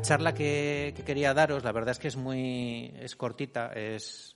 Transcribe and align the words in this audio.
la 0.00 0.06
charla 0.06 0.32
que, 0.32 0.94
quería 1.04 1.34
daros, 1.34 1.62
la 1.62 1.72
verdad 1.72 1.90
es 1.90 1.98
que 1.98 2.08
es 2.08 2.16
muy 2.16 2.90
es 3.00 3.16
cortita, 3.16 3.70
es, 3.74 4.34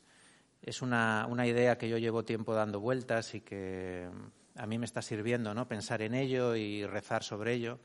es 0.60 0.82
una, 0.82 1.26
una, 1.26 1.46
idea 1.46 1.78
que 1.78 1.88
yo 1.88 1.96
llevo 1.96 2.22
tiempo 2.22 2.52
dando 2.52 2.80
vueltas 2.80 3.34
y 3.34 3.40
que 3.40 4.06
a 4.56 4.66
mí 4.66 4.76
me 4.76 4.84
está 4.84 5.00
sirviendo 5.00 5.54
¿no? 5.54 5.66
pensar 5.66 6.02
en 6.02 6.12
ello 6.14 6.54
y 6.54 6.84
rezar 6.84 7.22
sobre 7.22 7.54
ello. 7.54 7.78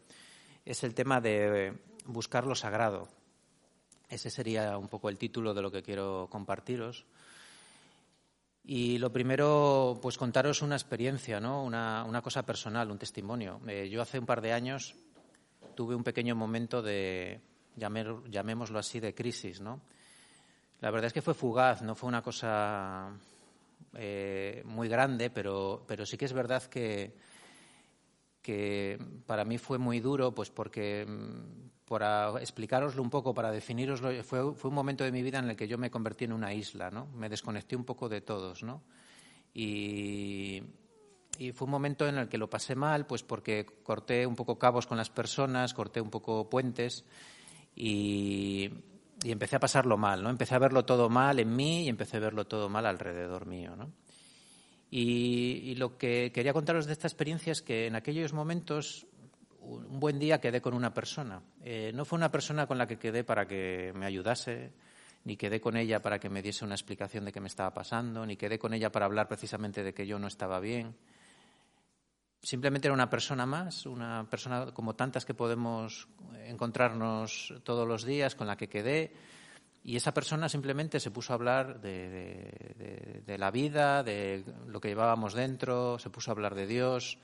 Es 0.66 0.84
el 0.84 0.94
tema 0.94 1.22
de 1.22 1.74
buscar 2.04 2.46
lo 2.46 2.54
sagrado. 2.54 3.08
Ese 4.10 4.30
sería 4.30 4.78
un 4.78 4.90
poco 4.90 5.08
el 5.08 5.18
título 5.18 5.54
de 5.54 5.62
lo 5.62 5.72
que 5.72 5.82
quiero 5.82 6.28
compartiros. 6.30 7.06
Y 8.62 8.98
lo 8.98 9.14
primero, 9.14 9.98
pues 10.02 10.18
contaros 10.18 10.62
una 10.62 10.76
experiencia, 10.76 11.40
¿no? 11.40 11.64
una, 11.64 12.04
una 12.04 12.22
cosa 12.22 12.44
personal, 12.44 12.92
un 12.92 13.00
testimonio. 13.00 13.62
Eh, 13.68 13.88
yo 13.90 14.02
hace 14.02 14.20
un 14.20 14.26
par 14.26 14.42
de 14.42 14.52
años 14.52 14.96
tuve 15.76 15.96
un 15.96 16.04
pequeño 16.04 16.36
momento 16.36 16.82
de, 16.82 17.40
llamémoslo 17.76 18.80
así, 18.80 19.00
de 19.00 19.14
crisis, 19.14 19.62
¿no? 19.62 19.82
La 20.82 20.92
verdad 20.92 21.08
es 21.08 21.14
que 21.14 21.22
fue 21.22 21.34
fugaz, 21.34 21.82
no 21.82 21.96
fue 21.96 22.08
una 22.08 22.22
cosa 22.22 23.12
eh, 23.94 24.62
muy 24.66 24.88
grande, 24.88 25.30
pero, 25.30 25.84
pero 25.86 26.06
sí 26.06 26.18
que 26.18 26.26
es 26.26 26.34
verdad 26.34 26.64
que, 26.64 27.16
que 28.42 28.98
para 29.26 29.44
mí 29.44 29.58
fue 29.58 29.78
muy 29.78 30.00
duro, 30.00 30.34
pues 30.34 30.50
porque, 30.50 31.06
mm, 31.06 31.88
para 31.88 32.40
explicaroslo 32.40 33.02
un 33.02 33.10
poco, 33.10 33.34
para 33.34 33.52
definiroslo, 33.52 34.24
fue, 34.24 34.54
fue 34.54 34.70
un 34.70 34.76
momento 34.76 35.04
de 35.04 35.12
mi 35.12 35.22
vida 35.22 35.40
en 35.40 35.50
el 35.50 35.56
que 35.58 35.68
yo 35.68 35.78
me 35.78 35.92
convertí 35.92 36.26
en 36.26 36.34
una 36.34 36.54
isla, 36.54 36.90
¿no? 36.92 37.08
Me 37.08 37.28
desconecté 37.28 37.76
un 37.76 37.84
poco 37.84 38.08
de 38.08 38.22
todos, 38.22 38.64
¿no? 38.64 38.84
Y, 39.54 40.64
y 41.40 41.52
fue 41.52 41.66
un 41.66 41.72
momento 41.72 42.08
en 42.08 42.18
el 42.18 42.30
que 42.30 42.38
lo 42.38 42.50
pasé 42.50 42.76
mal, 42.76 43.06
pues 43.06 43.24
porque 43.24 43.66
corté 43.84 44.26
un 44.26 44.36
poco 44.36 44.58
cabos 44.58 44.88
con 44.88 44.98
las 44.98 45.10
personas, 45.10 45.74
corté 45.74 46.00
un 46.00 46.10
poco 46.10 46.50
puentes 46.50 47.04
y, 47.80 48.70
empecé 49.24 49.56
a 49.56 49.60
pasarlo 49.60 49.98
mal, 49.98 50.22
¿no? 50.22 50.30
Empecé 50.30 50.54
a 50.54 50.60
verlo 50.60 50.84
todo 50.86 51.10
mal 51.10 51.40
en 51.40 51.56
mí 51.56 51.86
y 51.86 51.90
empecé 51.90 52.18
a 52.18 52.20
verlo 52.20 52.46
todo 52.46 52.70
mal 52.70 52.86
alrededor 52.86 53.46
mío, 53.46 53.76
¿no? 53.76 53.92
Y, 54.92 55.76
lo 55.76 55.98
que 55.98 56.32
quería 56.34 56.52
contaros 56.52 56.86
de 56.86 56.94
esta 56.94 57.08
experiencia 57.08 57.52
es 57.52 57.62
que 57.62 57.88
en 57.88 57.96
aquellos 57.96 58.34
momentos, 58.34 59.08
un 59.62 60.00
buen 60.00 60.20
día 60.20 60.42
quedé 60.42 60.62
con 60.62 60.74
una 60.74 60.94
persona. 60.94 61.42
Eh, 61.64 61.92
no 61.96 62.04
fue 62.04 62.18
una 62.18 62.32
persona 62.32 62.68
con 62.68 62.78
la 62.78 62.86
que 62.86 62.98
quedé 62.98 63.24
para 63.24 63.48
que 63.48 63.94
me 63.96 64.06
ayudase, 64.06 64.74
ni 65.24 65.38
quedé 65.38 65.62
con 65.62 65.78
ella 65.78 66.02
para 66.02 66.20
que 66.20 66.30
me 66.30 66.42
diese 66.42 66.66
una 66.66 66.76
explicación 66.76 67.24
de 67.24 67.32
qué 67.32 67.40
me 67.40 67.48
estaba 67.48 67.74
pasando, 67.74 68.26
ni 68.26 68.36
quedé 68.36 68.60
con 68.60 68.74
ella 68.74 68.92
para 68.92 69.06
hablar 69.06 69.28
precisamente 69.28 69.84
de 69.84 69.94
que 69.94 70.06
yo 70.06 70.20
no 70.20 70.28
estaba 70.28 70.60
bien. 70.60 70.96
Simplemente 72.42 72.88
era 72.88 72.94
una 72.94 73.10
persona 73.10 73.46
más, 73.46 73.86
una 73.86 74.26
persona 74.30 74.68
como 74.68 74.96
tantas 74.96 75.26
que 75.26 75.34
podemos 75.34 76.08
encontrarnos 76.46 77.54
todos 77.64 77.88
los 77.88 78.06
días, 78.06 78.36
con 78.36 78.48
la 78.48 78.56
que 78.56 78.70
quedé. 78.70 79.14
Y 79.84 79.98
esa 79.98 80.14
persona 80.14 80.48
simplemente 80.48 81.00
se 81.00 81.12
puso 81.12 81.34
a 81.34 81.36
hablar 81.36 81.82
de, 81.82 83.24
la 83.38 83.52
vida, 83.52 84.04
de 84.04 84.46
lo 84.68 84.80
que 84.80 84.90
llevábamos 84.90 85.34
dentro, 85.34 86.00
se 86.00 86.10
puso 86.10 86.32
a 86.32 86.34
hablar 86.34 86.56
de 86.56 86.68
Dios. 86.68 87.18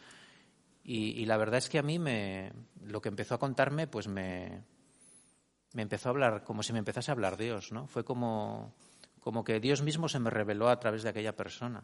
Y, 0.83 1.25
la 1.25 1.37
verdad 1.37 1.57
es 1.57 1.69
que 1.69 1.79
a 1.79 1.83
mí 1.83 1.97
me, 1.97 2.51
lo 2.83 3.01
que 3.01 3.09
empezó 3.09 3.35
a 3.35 3.39
contarme, 3.39 3.87
pues 3.87 4.07
me, 4.07 4.63
me 5.73 5.81
empezó 5.81 6.09
a 6.09 6.11
hablar 6.11 6.43
como 6.43 6.61
si 6.61 6.73
me 6.73 6.79
empezase 6.79 7.09
a 7.09 7.13
hablar 7.13 7.37
Dios, 7.37 7.71
¿no? 7.71 7.87
Fue 7.87 8.03
como, 8.03 8.73
como 9.19 9.43
que 9.43 9.59
Dios 9.59 9.81
mismo 9.81 10.09
se 10.09 10.19
me 10.19 10.29
reveló 10.29 10.69
a 10.69 10.79
través 10.79 11.03
de 11.03 11.09
aquella 11.09 11.35
persona. 11.35 11.83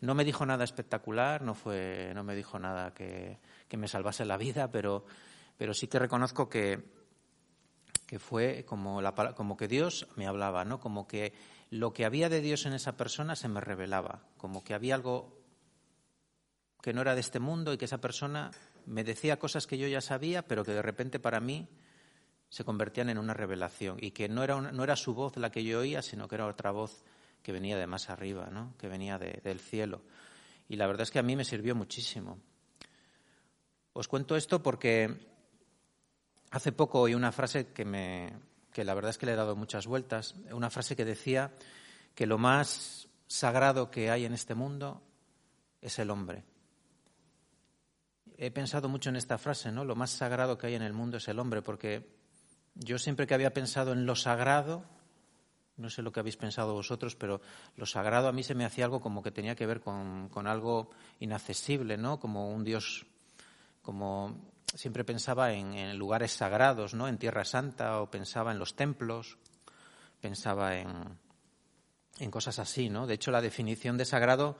No 0.00 0.14
me 0.14 0.24
dijo 0.24 0.46
nada 0.46 0.64
espectacular, 0.64 1.42
no, 1.42 1.54
fue, 1.54 2.12
no 2.14 2.24
me 2.24 2.34
dijo 2.34 2.58
nada 2.58 2.94
que, 2.94 3.38
me 3.76 3.88
salvase 3.88 4.24
la 4.24 4.36
vida, 4.36 4.70
pero, 4.70 5.04
pero 5.58 5.74
sí 5.74 5.88
que 5.88 5.98
reconozco 5.98 6.48
que, 6.48 6.82
que 8.06 8.18
fue 8.18 8.64
como, 8.64 9.02
la, 9.02 9.14
como 9.34 9.56
que 9.56 9.68
Dios 9.68 10.08
me 10.16 10.26
hablaba, 10.26 10.64
¿no? 10.64 10.80
Como 10.80 11.06
que 11.06 11.34
lo 11.70 11.92
que 11.92 12.04
había 12.04 12.28
de 12.28 12.40
Dios 12.40 12.66
en 12.66 12.72
esa 12.72 12.96
persona 12.96 13.36
se 13.36 13.48
me 13.48 13.60
revelaba, 13.60 14.22
como 14.38 14.64
que 14.64 14.74
había 14.74 14.94
algo 14.94 15.38
que 16.80 16.92
no 16.94 17.02
era 17.02 17.14
de 17.14 17.20
este 17.20 17.38
mundo 17.38 17.72
y 17.72 17.78
que 17.78 17.84
esa 17.84 18.00
persona 18.00 18.50
me 18.86 19.04
decía 19.04 19.38
cosas 19.38 19.66
que 19.66 19.78
yo 19.78 19.86
ya 19.86 20.00
sabía, 20.00 20.42
pero 20.42 20.64
que 20.64 20.72
de 20.72 20.82
repente 20.82 21.20
para 21.20 21.40
mí 21.40 21.68
se 22.48 22.64
convertían 22.64 23.10
en 23.10 23.18
una 23.18 23.34
revelación 23.34 23.98
y 24.00 24.10
que 24.10 24.28
no 24.28 24.42
era, 24.42 24.60
no 24.60 24.82
era 24.82 24.96
su 24.96 25.14
voz 25.14 25.36
la 25.36 25.50
que 25.50 25.62
yo 25.62 25.80
oía, 25.80 26.02
sino 26.02 26.26
que 26.26 26.34
era 26.34 26.46
otra 26.46 26.70
voz 26.70 27.04
que 27.42 27.52
venía 27.52 27.76
de 27.78 27.86
más 27.86 28.10
arriba, 28.10 28.48
¿no? 28.50 28.74
que 28.78 28.88
venía 28.88 29.18
del 29.18 29.60
cielo. 29.60 30.02
Y 30.68 30.76
la 30.76 30.86
verdad 30.86 31.02
es 31.02 31.10
que 31.10 31.18
a 31.18 31.22
mí 31.22 31.36
me 31.36 31.44
sirvió 31.44 31.74
muchísimo. 31.74 32.38
Os 33.92 34.08
cuento 34.08 34.36
esto 34.36 34.62
porque 34.62 35.28
hace 36.50 36.72
poco 36.72 37.00
oí 37.00 37.14
una 37.14 37.32
frase 37.32 37.72
que, 37.72 37.84
me, 37.84 38.32
que 38.72 38.84
la 38.84 38.94
verdad 38.94 39.10
es 39.10 39.18
que 39.18 39.26
le 39.26 39.32
he 39.32 39.36
dado 39.36 39.56
muchas 39.56 39.86
vueltas, 39.86 40.34
una 40.52 40.70
frase 40.70 40.96
que 40.96 41.04
decía 41.04 41.52
que 42.14 42.26
lo 42.26 42.38
más 42.38 43.08
sagrado 43.26 43.90
que 43.90 44.10
hay 44.10 44.24
en 44.24 44.32
este 44.32 44.54
mundo 44.54 45.02
es 45.80 45.98
el 45.98 46.10
hombre. 46.10 46.44
He 48.36 48.50
pensado 48.50 48.88
mucho 48.88 49.10
en 49.10 49.16
esta 49.16 49.38
frase, 49.38 49.70
¿no? 49.70 49.84
Lo 49.84 49.96
más 49.96 50.10
sagrado 50.10 50.56
que 50.56 50.68
hay 50.68 50.74
en 50.74 50.82
el 50.82 50.92
mundo 50.92 51.18
es 51.18 51.28
el 51.28 51.38
hombre, 51.38 51.62
porque 51.62 52.08
yo 52.74 52.98
siempre 52.98 53.26
que 53.26 53.34
había 53.34 53.52
pensado 53.52 53.92
en 53.92 54.06
lo 54.06 54.16
sagrado, 54.16 54.84
no 55.80 55.90
sé 55.90 56.02
lo 56.02 56.12
que 56.12 56.20
habéis 56.20 56.36
pensado 56.36 56.74
vosotros, 56.74 57.16
pero 57.16 57.40
lo 57.76 57.86
sagrado 57.86 58.28
a 58.28 58.32
mí 58.32 58.42
se 58.42 58.54
me 58.54 58.64
hacía 58.64 58.84
algo 58.84 59.00
como 59.00 59.22
que 59.22 59.30
tenía 59.30 59.56
que 59.56 59.66
ver 59.66 59.80
con, 59.80 60.30
algo 60.46 60.90
inaccesible, 61.18 61.96
¿no? 61.96 62.20
Como 62.20 62.52
un 62.52 62.62
Dios, 62.62 63.06
como 63.82 64.36
siempre 64.74 65.04
pensaba 65.04 65.52
en, 65.52 65.96
lugares 65.98 66.32
sagrados, 66.32 66.94
¿no? 66.94 67.08
En 67.08 67.18
Tierra 67.18 67.44
Santa 67.44 68.00
o 68.00 68.10
pensaba 68.10 68.52
en 68.52 68.58
los 68.58 68.76
templos, 68.76 69.38
pensaba 70.20 70.76
en, 70.76 70.88
en 72.18 72.30
cosas 72.30 72.58
así, 72.58 72.88
¿no? 72.88 73.06
De 73.06 73.14
hecho, 73.14 73.30
la 73.30 73.40
definición 73.40 73.96
de 73.96 74.04
sagrado, 74.04 74.58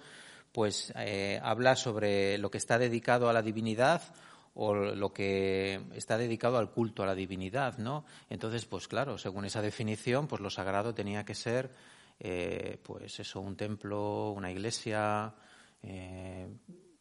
pues, 0.52 0.92
eh, 0.96 1.38
habla 1.42 1.76
sobre 1.76 2.38
lo 2.38 2.50
que 2.50 2.58
está 2.58 2.78
dedicado 2.78 3.28
a 3.28 3.32
la 3.32 3.42
divinidad 3.42 4.02
o 4.54 4.74
lo 4.74 5.12
que 5.12 5.80
está 5.94 6.18
dedicado 6.18 6.58
al 6.58 6.70
culto 6.70 7.02
a 7.02 7.06
la 7.06 7.14
divinidad, 7.14 7.78
¿no? 7.78 8.04
Entonces, 8.28 8.66
pues 8.66 8.88
claro, 8.88 9.18
según 9.18 9.44
esa 9.44 9.62
definición, 9.62 10.26
pues 10.26 10.40
lo 10.40 10.50
sagrado 10.50 10.94
tenía 10.94 11.24
que 11.24 11.34
ser, 11.34 11.70
eh, 12.18 12.78
pues 12.82 13.20
eso, 13.20 13.40
un 13.40 13.56
templo, 13.56 14.32
una 14.32 14.50
iglesia, 14.50 15.34
eh, 15.82 16.48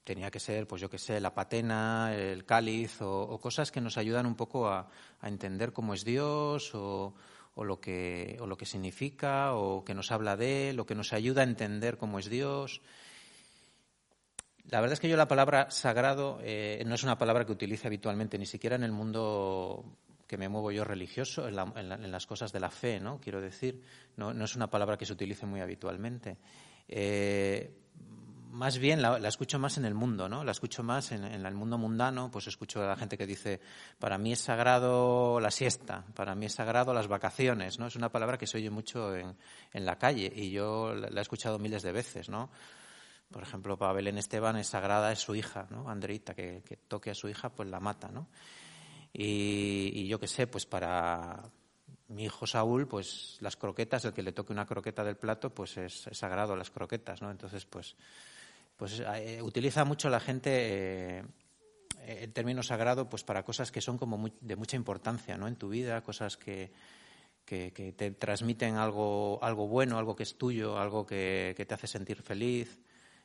tenía 0.04 0.32
que 0.32 0.40
ser, 0.40 0.68
pues 0.68 0.82
yo 0.82 0.90
qué 0.90 0.98
sé, 0.98 1.20
la 1.20 1.34
patena, 1.34 2.16
el 2.16 2.46
cáliz 2.46 3.02
o, 3.02 3.40
cosas 3.40 3.72
que 3.72 3.82
nos 3.82 3.98
ayudan 3.98 4.26
un 4.26 4.36
poco 4.36 4.68
a, 4.68 4.90
entender 5.22 5.74
cómo 5.74 5.94
es 5.94 6.06
Dios 6.06 6.74
o, 6.74 7.14
lo 7.58 7.80
que, 7.80 8.38
o 8.40 8.48
lo 8.48 8.58
que 8.58 8.66
significa 8.66 9.54
o 9.54 9.84
que 9.84 9.94
nos 9.94 10.12
habla 10.12 10.38
de 10.38 10.70
él, 10.70 10.78
lo 10.78 10.86
que 10.86 10.96
nos 10.96 11.14
ayuda 11.14 11.42
a 11.42 11.46
entender 11.46 11.98
cómo 11.98 12.18
es 12.20 12.30
Dios. 12.30 12.82
La 14.70 14.82
verdad 14.82 14.94
es 14.94 15.00
que 15.00 15.10
yo 15.10 15.18
la 15.18 15.28
palabra 15.28 15.72
sagrado 15.72 16.40
eh, 16.44 16.84
no 16.86 16.94
es 16.94 17.04
una 17.04 17.18
palabra 17.18 17.46
que 17.46 17.52
utilice 17.52 17.88
habitualmente, 17.88 18.38
ni 18.38 18.46
siquiera 18.46 18.76
en 18.76 18.84
el 18.84 18.92
mundo 18.92 19.84
que 20.28 20.38
me 20.38 20.48
muevo 20.48 20.72
yo 20.72 20.84
religioso, 20.84 21.48
en, 21.48 22.12
las 22.12 22.28
cosas 22.28 22.52
de 22.52 22.60
la 22.60 22.70
fe, 22.70 23.00
¿no? 23.00 23.20
Quiero 23.20 23.42
decir, 23.42 23.82
no, 24.16 24.32
es 24.32 24.56
una 24.56 24.70
palabra 24.70 24.96
que 24.96 25.08
se 25.08 25.14
utilice 25.14 25.48
muy 25.48 25.60
habitualmente. 25.60 26.38
Eh, 26.88 27.74
más 28.52 28.78
bien 28.78 29.02
la, 29.02 29.18
escucho 29.28 29.58
más 29.58 29.80
en 29.80 29.86
el 29.86 29.96
mundo, 29.96 30.30
¿no? 30.30 30.44
La 30.44 30.52
escucho 30.52 30.84
más 30.84 31.12
en, 31.14 31.24
el 31.24 31.56
mundo 31.56 31.80
mundano, 31.80 32.30
pues 32.30 32.46
escucho 32.46 32.84
a 32.84 32.88
la 32.88 32.96
gente 32.96 33.18
que 33.18 33.26
dice, 33.26 33.60
para 33.98 34.20
mí 34.20 34.34
es 34.34 34.40
sagrado 34.40 35.40
la 35.40 35.50
siesta, 35.50 36.06
para 36.14 36.36
mí 36.36 36.46
es 36.46 36.54
sagrado 36.54 36.94
las 36.94 37.08
vacaciones, 37.08 37.80
¿no? 37.80 37.88
Es 37.88 37.96
una 37.96 38.10
palabra 38.10 38.38
que 38.38 38.46
se 38.46 38.58
oye 38.58 38.70
mucho 38.70 39.16
en, 39.16 39.36
la 39.74 39.98
calle 39.98 40.32
y 40.34 40.52
yo 40.52 40.94
la 40.94 41.20
he 41.20 41.22
escuchado 41.22 41.58
miles 41.58 41.82
de 41.82 41.92
veces, 41.92 42.30
¿no? 42.30 42.52
Por 43.32 43.44
ejemplo, 43.44 43.78
para 43.78 43.94
Belén 43.94 44.18
Esteban 44.18 44.56
es 44.58 44.68
sagrada 44.68 45.12
es 45.12 45.20
su 45.20 45.36
hija, 45.36 45.68
¿no? 45.70 45.88
Andreita, 45.90 46.34
que, 46.34 46.64
toque 46.88 47.12
a 47.12 47.16
su 47.16 47.30
hija, 47.30 47.50
pues 47.50 47.70
la 47.70 47.80
mata, 47.80 48.10
¿no? 48.10 48.28
Y, 49.14 50.08
yo 50.08 50.20
qué 50.20 50.28
sé, 50.28 50.48
pues 50.48 50.66
para 50.66 51.44
mi 52.08 52.26
hijo 52.26 52.48
Saúl, 52.48 52.88
pues 52.88 53.38
las 53.42 53.56
croquetas, 53.56 54.06
el 54.06 54.14
que 54.14 54.24
le 54.24 54.32
toque 54.32 54.52
una 54.52 54.66
croqueta 54.66 55.04
del 55.04 55.16
plato, 55.16 55.54
pues 55.54 55.78
es, 55.78 56.10
sagrado 56.12 56.56
las 56.56 56.72
croquetas, 56.72 57.22
¿no? 57.22 57.30
Entonces, 57.30 57.66
pues, 57.66 57.96
pues 58.76 59.00
eh, 59.00 59.42
utiliza 59.44 59.86
mucho 59.86 60.10
la 60.10 60.20
gente 60.20 61.20
eh, 61.20 61.24
el 62.08 62.34
término 62.34 62.64
sagrado, 62.64 63.10
pues 63.10 63.24
para 63.24 63.44
cosas 63.44 63.72
que 63.72 63.82
son 63.82 64.00
como 64.00 64.28
de 64.42 64.56
mucha 64.56 64.76
importancia, 64.76 65.38
¿no? 65.38 65.48
En 65.48 65.56
tu 65.56 65.70
vida, 65.70 66.02
cosas 66.02 66.36
que, 66.36 66.72
que, 67.46 67.94
te 67.96 68.10
transmiten 68.10 68.78
algo, 68.78 69.38
algo 69.44 69.68
bueno, 69.68 70.00
algo 70.00 70.16
que 70.16 70.24
es 70.24 70.36
tuyo, 70.36 70.80
algo 70.80 71.06
que, 71.06 71.54
que 71.56 71.66
te 71.68 71.76
hace 71.76 71.86
sentir 71.86 72.24
feliz 72.24 72.80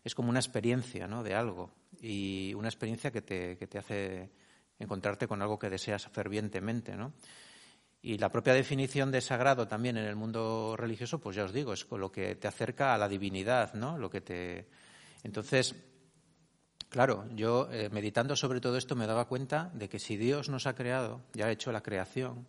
es 0.05 0.15
como 0.15 0.29
una 0.29 0.39
experiencia 0.39 1.09
¿no? 1.09 1.23
de 1.23 1.35
algo 1.35 1.73
y 2.01 2.53
una 2.55 2.69
experiencia 2.69 3.11
que 3.11 3.23
te, 3.23 3.57
que 3.57 3.67
te 3.67 3.79
hace 3.79 4.31
encontrarte 4.79 5.27
con 5.27 5.41
algo 5.41 5.59
que 5.59 5.71
deseas 5.71 6.07
fervientemente. 6.09 6.95
¿no? 6.95 7.15
Y 8.03 8.19
la 8.19 8.31
propia 8.31 8.53
definición 8.53 9.11
de 9.11 9.23
sagrado 9.23 9.67
también 9.67 9.97
en 9.97 10.05
el 10.05 10.15
mundo 10.15 10.77
religioso, 10.77 11.19
pues 11.21 11.37
ya 11.37 11.45
os 11.45 11.55
digo, 11.55 11.73
es 11.73 11.87
lo 11.91 12.13
que 12.13 12.37
te 12.37 12.47
acerca 12.47 12.95
a 12.95 12.99
la 12.99 13.09
divinidad, 13.09 13.73
¿no? 13.73 13.97
Lo 13.97 14.11
que 14.11 14.21
te... 14.21 14.69
Entonces, 15.23 15.75
claro, 16.91 17.25
yo 17.35 17.71
eh, 17.73 17.89
meditando 17.91 18.37
sobre 18.37 18.61
todo 18.61 18.77
esto 18.77 18.95
me 18.95 19.07
daba 19.07 19.27
cuenta 19.27 19.71
de 19.73 19.89
que 19.89 19.99
si 19.99 20.19
Dios 20.19 20.51
nos 20.51 20.67
ha 20.67 20.75
creado, 20.75 21.23
ya 21.33 21.47
ha 21.47 21.51
hecho 21.51 21.73
la 21.73 21.83
creación, 21.83 22.47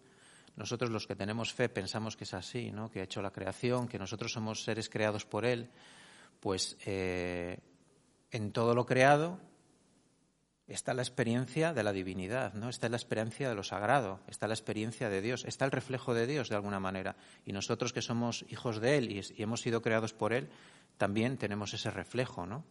nosotros 0.58 0.90
los 0.92 1.08
que 1.08 1.16
tenemos 1.16 1.54
fe 1.54 1.70
pensamos 1.70 2.18
que 2.18 2.26
es 2.26 2.34
así, 2.34 2.72
¿no? 2.72 2.92
que 2.92 3.00
ha 3.00 3.04
hecho 3.04 3.22
la 3.22 3.32
creación, 3.32 3.88
que 3.88 3.98
nosotros 3.98 4.34
somos 4.34 4.62
seres 4.62 4.90
creados 4.90 5.26
por 5.26 5.46
Él, 5.46 5.70
pues 6.46 6.78
eh, 6.86 7.58
en 8.30 8.52
todo 8.52 8.76
lo 8.76 8.86
creado 8.86 9.40
está 10.68 10.94
la 10.94 11.02
experiencia 11.02 11.74
de 11.74 11.82
la 11.82 11.92
divinidad, 11.92 12.54
¿no? 12.54 12.70
Está 12.70 12.88
la 12.88 12.98
experiencia 12.98 13.50
de 13.50 13.56
lo 13.56 13.64
sagrado, 13.64 14.20
está 14.28 14.48
la 14.48 14.54
experiencia 14.54 15.10
de 15.10 15.24
Dios, 15.24 15.44
está 15.46 15.66
el 15.66 15.72
reflejo 15.72 16.14
de 16.14 16.28
Dios 16.28 16.50
de 16.50 16.56
alguna 16.56 16.80
manera. 16.80 17.16
Y 17.48 17.52
nosotros 17.52 17.94
que 17.94 18.04
somos 18.04 18.46
hijos 18.50 18.80
de 18.80 19.00
Él 19.00 19.12
y, 19.12 19.42
hemos 19.42 19.62
sido 19.62 19.82
creados 19.82 20.14
por 20.14 20.34
Él, 20.34 20.48
también 21.00 21.38
tenemos 21.38 21.74
ese 21.74 21.90
reflejo, 21.90 22.46
¿no? 22.46 22.64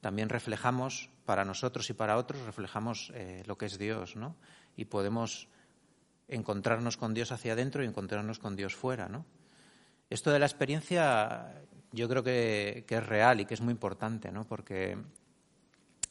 También 0.00 0.28
reflejamos 0.28 1.10
para 1.24 1.44
nosotros 1.44 1.90
y 1.90 1.94
para 1.94 2.18
otros, 2.18 2.40
reflejamos 2.42 3.10
eh, 3.12 3.42
lo 3.46 3.58
que 3.58 3.66
es 3.66 3.76
Dios, 3.76 4.14
¿no? 4.14 4.36
Y 4.76 4.84
podemos 4.84 5.48
encontrarnos 6.28 6.96
con 6.96 7.12
Dios 7.12 7.32
hacia 7.32 7.54
adentro 7.54 7.82
y 7.82 7.88
encontrarnos 7.88 8.38
con 8.38 8.54
Dios 8.54 8.76
fuera, 8.76 9.08
¿no? 9.08 9.26
Esto 10.10 10.30
de 10.30 10.38
la 10.38 10.46
experiencia 10.46 11.66
yo 11.96 12.08
creo 12.08 12.22
que, 12.22 12.84
es 12.86 13.06
real 13.06 13.40
y 13.40 13.46
que 13.46 13.54
es 13.54 13.60
muy 13.60 13.72
importante, 13.72 14.30
¿no? 14.30 14.44
Porque 14.44 14.98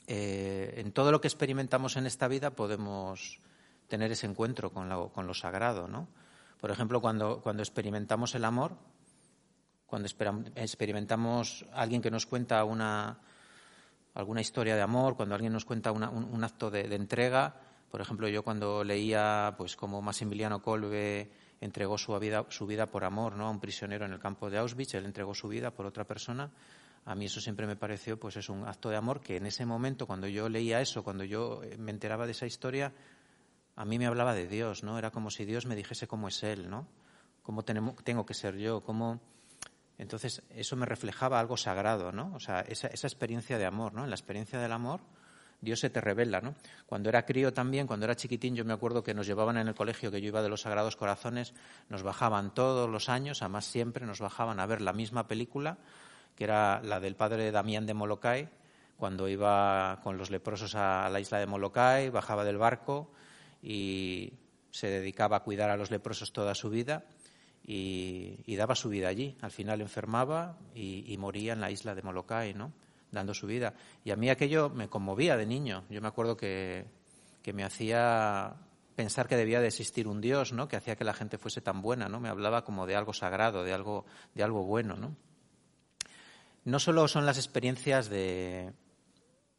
eh, 0.08 0.74
en 0.78 0.92
todo 0.92 1.12
lo 1.12 1.22
que 1.22 1.28
experimentamos 1.28 1.96
en 1.96 2.08
esta 2.08 2.28
vida 2.28 2.52
podemos 2.52 3.40
tener 3.88 4.12
ese 4.12 4.26
encuentro 4.26 4.72
con 4.72 4.90
lo, 4.90 5.14
con 5.14 5.28
lo 5.28 5.34
sagrado, 5.34 5.88
¿no? 5.88 6.08
Por 6.60 6.72
ejemplo, 6.72 7.00
cuando, 7.00 7.44
experimentamos 7.60 8.34
el 8.34 8.44
amor, 8.44 8.76
cuando 9.86 10.08
experimentamos 10.56 11.64
alguien 11.72 12.02
que 12.02 12.10
nos 12.10 12.26
cuenta 12.26 12.64
una, 12.64 13.20
alguna 14.16 14.42
historia 14.42 14.76
de 14.76 14.82
amor, 14.82 15.16
cuando 15.16 15.36
alguien 15.36 15.54
nos 15.54 15.66
cuenta 15.66 15.92
un, 15.92 16.44
acto 16.44 16.72
de, 16.72 16.94
entrega, 16.96 17.56
por 17.92 18.02
ejemplo, 18.02 18.28
yo 18.30 18.44
cuando 18.44 18.84
leía 18.84 19.54
pues 19.58 19.76
como 19.76 20.02
Maximiliano 20.02 20.62
Kolbe 20.64 21.30
entregó 21.65 21.97
su 21.97 22.17
vida, 22.19 22.45
su 22.50 22.65
vida 22.65 22.85
por 22.85 23.03
amor 23.03 23.35
¿no? 23.35 23.47
a 23.47 23.50
un 23.50 23.59
prisionero 23.59 24.06
en 24.06 24.13
el 24.13 24.19
campo 24.19 24.50
de 24.50 24.57
Auschwitz, 24.57 24.94
él 24.94 25.06
entregó 25.06 25.33
su 25.33 25.47
vida 25.47 25.71
por 25.71 25.85
otra 25.85 26.06
persona, 26.06 26.51
a 27.06 27.15
mí 27.15 27.25
eso 27.25 27.39
siempre 27.39 27.67
me 27.67 27.75
pareció 27.75 28.19
pues 28.19 28.38
es 28.38 28.50
un 28.50 28.67
acto 28.67 28.89
de 28.89 28.95
amor 28.95 29.21
que 29.21 29.38
en 29.38 29.45
ese 29.45 29.65
momento 29.65 30.07
cuando 30.07 30.27
yo 30.27 30.50
leía 30.50 30.81
eso, 30.81 31.03
cuando 31.03 31.23
yo 31.23 31.62
eh, 31.63 31.77
me 31.77 31.91
enteraba 31.91 32.25
de 32.25 32.31
esa 32.31 32.45
historia, 32.45 32.94
a 33.75 33.85
mí 33.85 34.00
me 34.00 34.07
hablaba 34.07 34.33
de 34.33 34.47
Dios, 34.47 34.83
¿no? 34.83 34.97
Era 34.97 35.12
como 35.12 35.29
si 35.29 35.44
Dios 35.45 35.65
me 35.65 35.75
dijese 35.75 36.07
cómo 36.07 36.29
es 36.29 36.41
él, 36.44 36.69
¿no? 36.69 36.88
Cómo 37.44 37.63
tengo 37.63 38.25
que 38.25 38.33
ser 38.33 38.56
yo, 38.56 38.81
cómo 38.81 39.21
entonces 39.97 40.41
eso 40.50 40.75
me 40.75 40.85
reflejaba 40.85 41.39
algo 41.39 41.57
sagrado, 41.57 42.12
¿no? 42.12 42.33
O 42.33 42.39
sea, 42.39 42.62
esa, 42.62 42.88
esa 42.88 43.07
experiencia 43.07 43.57
de 43.57 43.65
amor, 43.65 43.94
¿no? 43.94 44.03
En 44.03 44.09
la 44.09 44.15
experiencia 44.15 44.59
del 44.59 44.71
amor 44.71 45.01
Dios 45.65 45.81
se 45.81 45.89
te 45.89 46.00
revela, 46.00 46.39
¿no? 46.39 46.56
Cuando 46.85 47.09
era 47.09 47.25
crío 47.25 47.51
también, 47.51 47.88
cuando 47.88 48.06
era 48.06 48.15
chiquitín, 48.15 48.56
yo 48.56 48.63
me 48.63 48.73
acuerdo 48.73 49.03
que 49.03 49.13
nos 49.13 49.27
llevaban 49.27 49.57
en 49.57 49.67
el 49.67 49.75
colegio, 49.75 50.12
que 50.12 50.21
yo 50.21 50.27
iba 50.27 50.41
de 50.41 50.47
los 50.47 50.62
Sagrados 50.62 50.95
Corazones, 50.95 51.53
nos 51.89 52.03
bajaban 52.03 52.53
todos 52.53 52.89
los 52.89 53.09
años, 53.09 53.41
además 53.41 53.65
siempre 53.65 54.06
nos 54.06 54.19
bajaban 54.19 54.62
a 54.62 54.65
ver 54.65 54.79
la 54.79 54.94
misma 54.94 55.27
película 55.27 55.77
que 56.35 56.44
era 56.44 56.81
la 56.83 57.00
del 57.00 57.15
padre 57.15 57.51
Damián 57.51 57.85
de 57.85 57.94
Molokai, 57.94 58.50
cuando 58.97 59.27
iba 59.27 60.00
con 60.03 60.17
los 60.17 60.29
leprosos 60.29 60.75
a, 60.75 61.09
la 61.09 61.19
isla 61.19 61.39
de 61.39 61.47
Molokai, 61.47 62.09
bajaba 62.09 62.44
del 62.44 62.57
barco 62.57 63.12
y 63.62 64.33
se 64.71 64.88
dedicaba 64.88 65.38
a 65.38 65.44
cuidar 65.44 65.69
a 65.69 65.77
los 65.77 65.91
leprosos 65.91 66.31
toda 66.33 66.53
su 66.56 66.69
vida 66.69 67.06
y, 67.63 68.56
daba 68.56 68.75
su 68.75 68.89
vida 68.89 69.07
allí. 69.07 69.35
Al 69.41 69.51
final 69.51 69.81
enfermaba 69.81 70.57
y, 70.73 71.15
moría 71.17 71.53
en 71.53 71.62
la 71.62 71.71
isla 71.71 71.95
de 71.95 72.03
Molokai, 72.03 72.53
¿no? 72.53 72.71
Dando 73.15 73.33
su 73.33 73.47
vida. 73.47 73.73
Y 74.03 74.12
a 74.12 74.15
mí 74.15 74.29
aquello 74.29 74.69
me 74.69 74.88
conmovía 74.88 75.35
de 75.35 75.47
niño. 75.47 75.85
Yo 75.89 76.01
me 76.01 76.07
acuerdo 76.07 76.38
que, 76.38 76.85
que 77.41 77.53
me 77.53 77.63
hacía 77.63 78.56
pensar 78.95 79.27
que 79.27 79.35
debía 79.35 79.59
de 79.59 79.67
existir 79.67 80.07
un 80.07 80.21
Dios, 80.21 80.53
¿no? 80.53 80.67
Que 80.67 80.75
hacía 80.75 80.95
que 80.95 81.03
la 81.03 81.13
gente 81.13 81.39
fuese 81.39 81.62
tan 81.62 81.81
buena, 81.81 82.07
¿no? 82.07 82.19
Me 82.19 82.29
hablaba 82.29 82.63
como 82.63 82.85
de 82.85 82.95
algo 82.95 83.13
sagrado, 83.13 83.63
de 83.63 83.73
algo, 83.73 84.06
de 84.35 84.44
algo 84.44 84.63
bueno, 84.63 84.95
¿no? 84.95 85.15
no 86.65 86.79
solo 86.79 87.07
son 87.07 87.25
las 87.25 87.38
experiencias 87.38 88.09
de, 88.09 88.73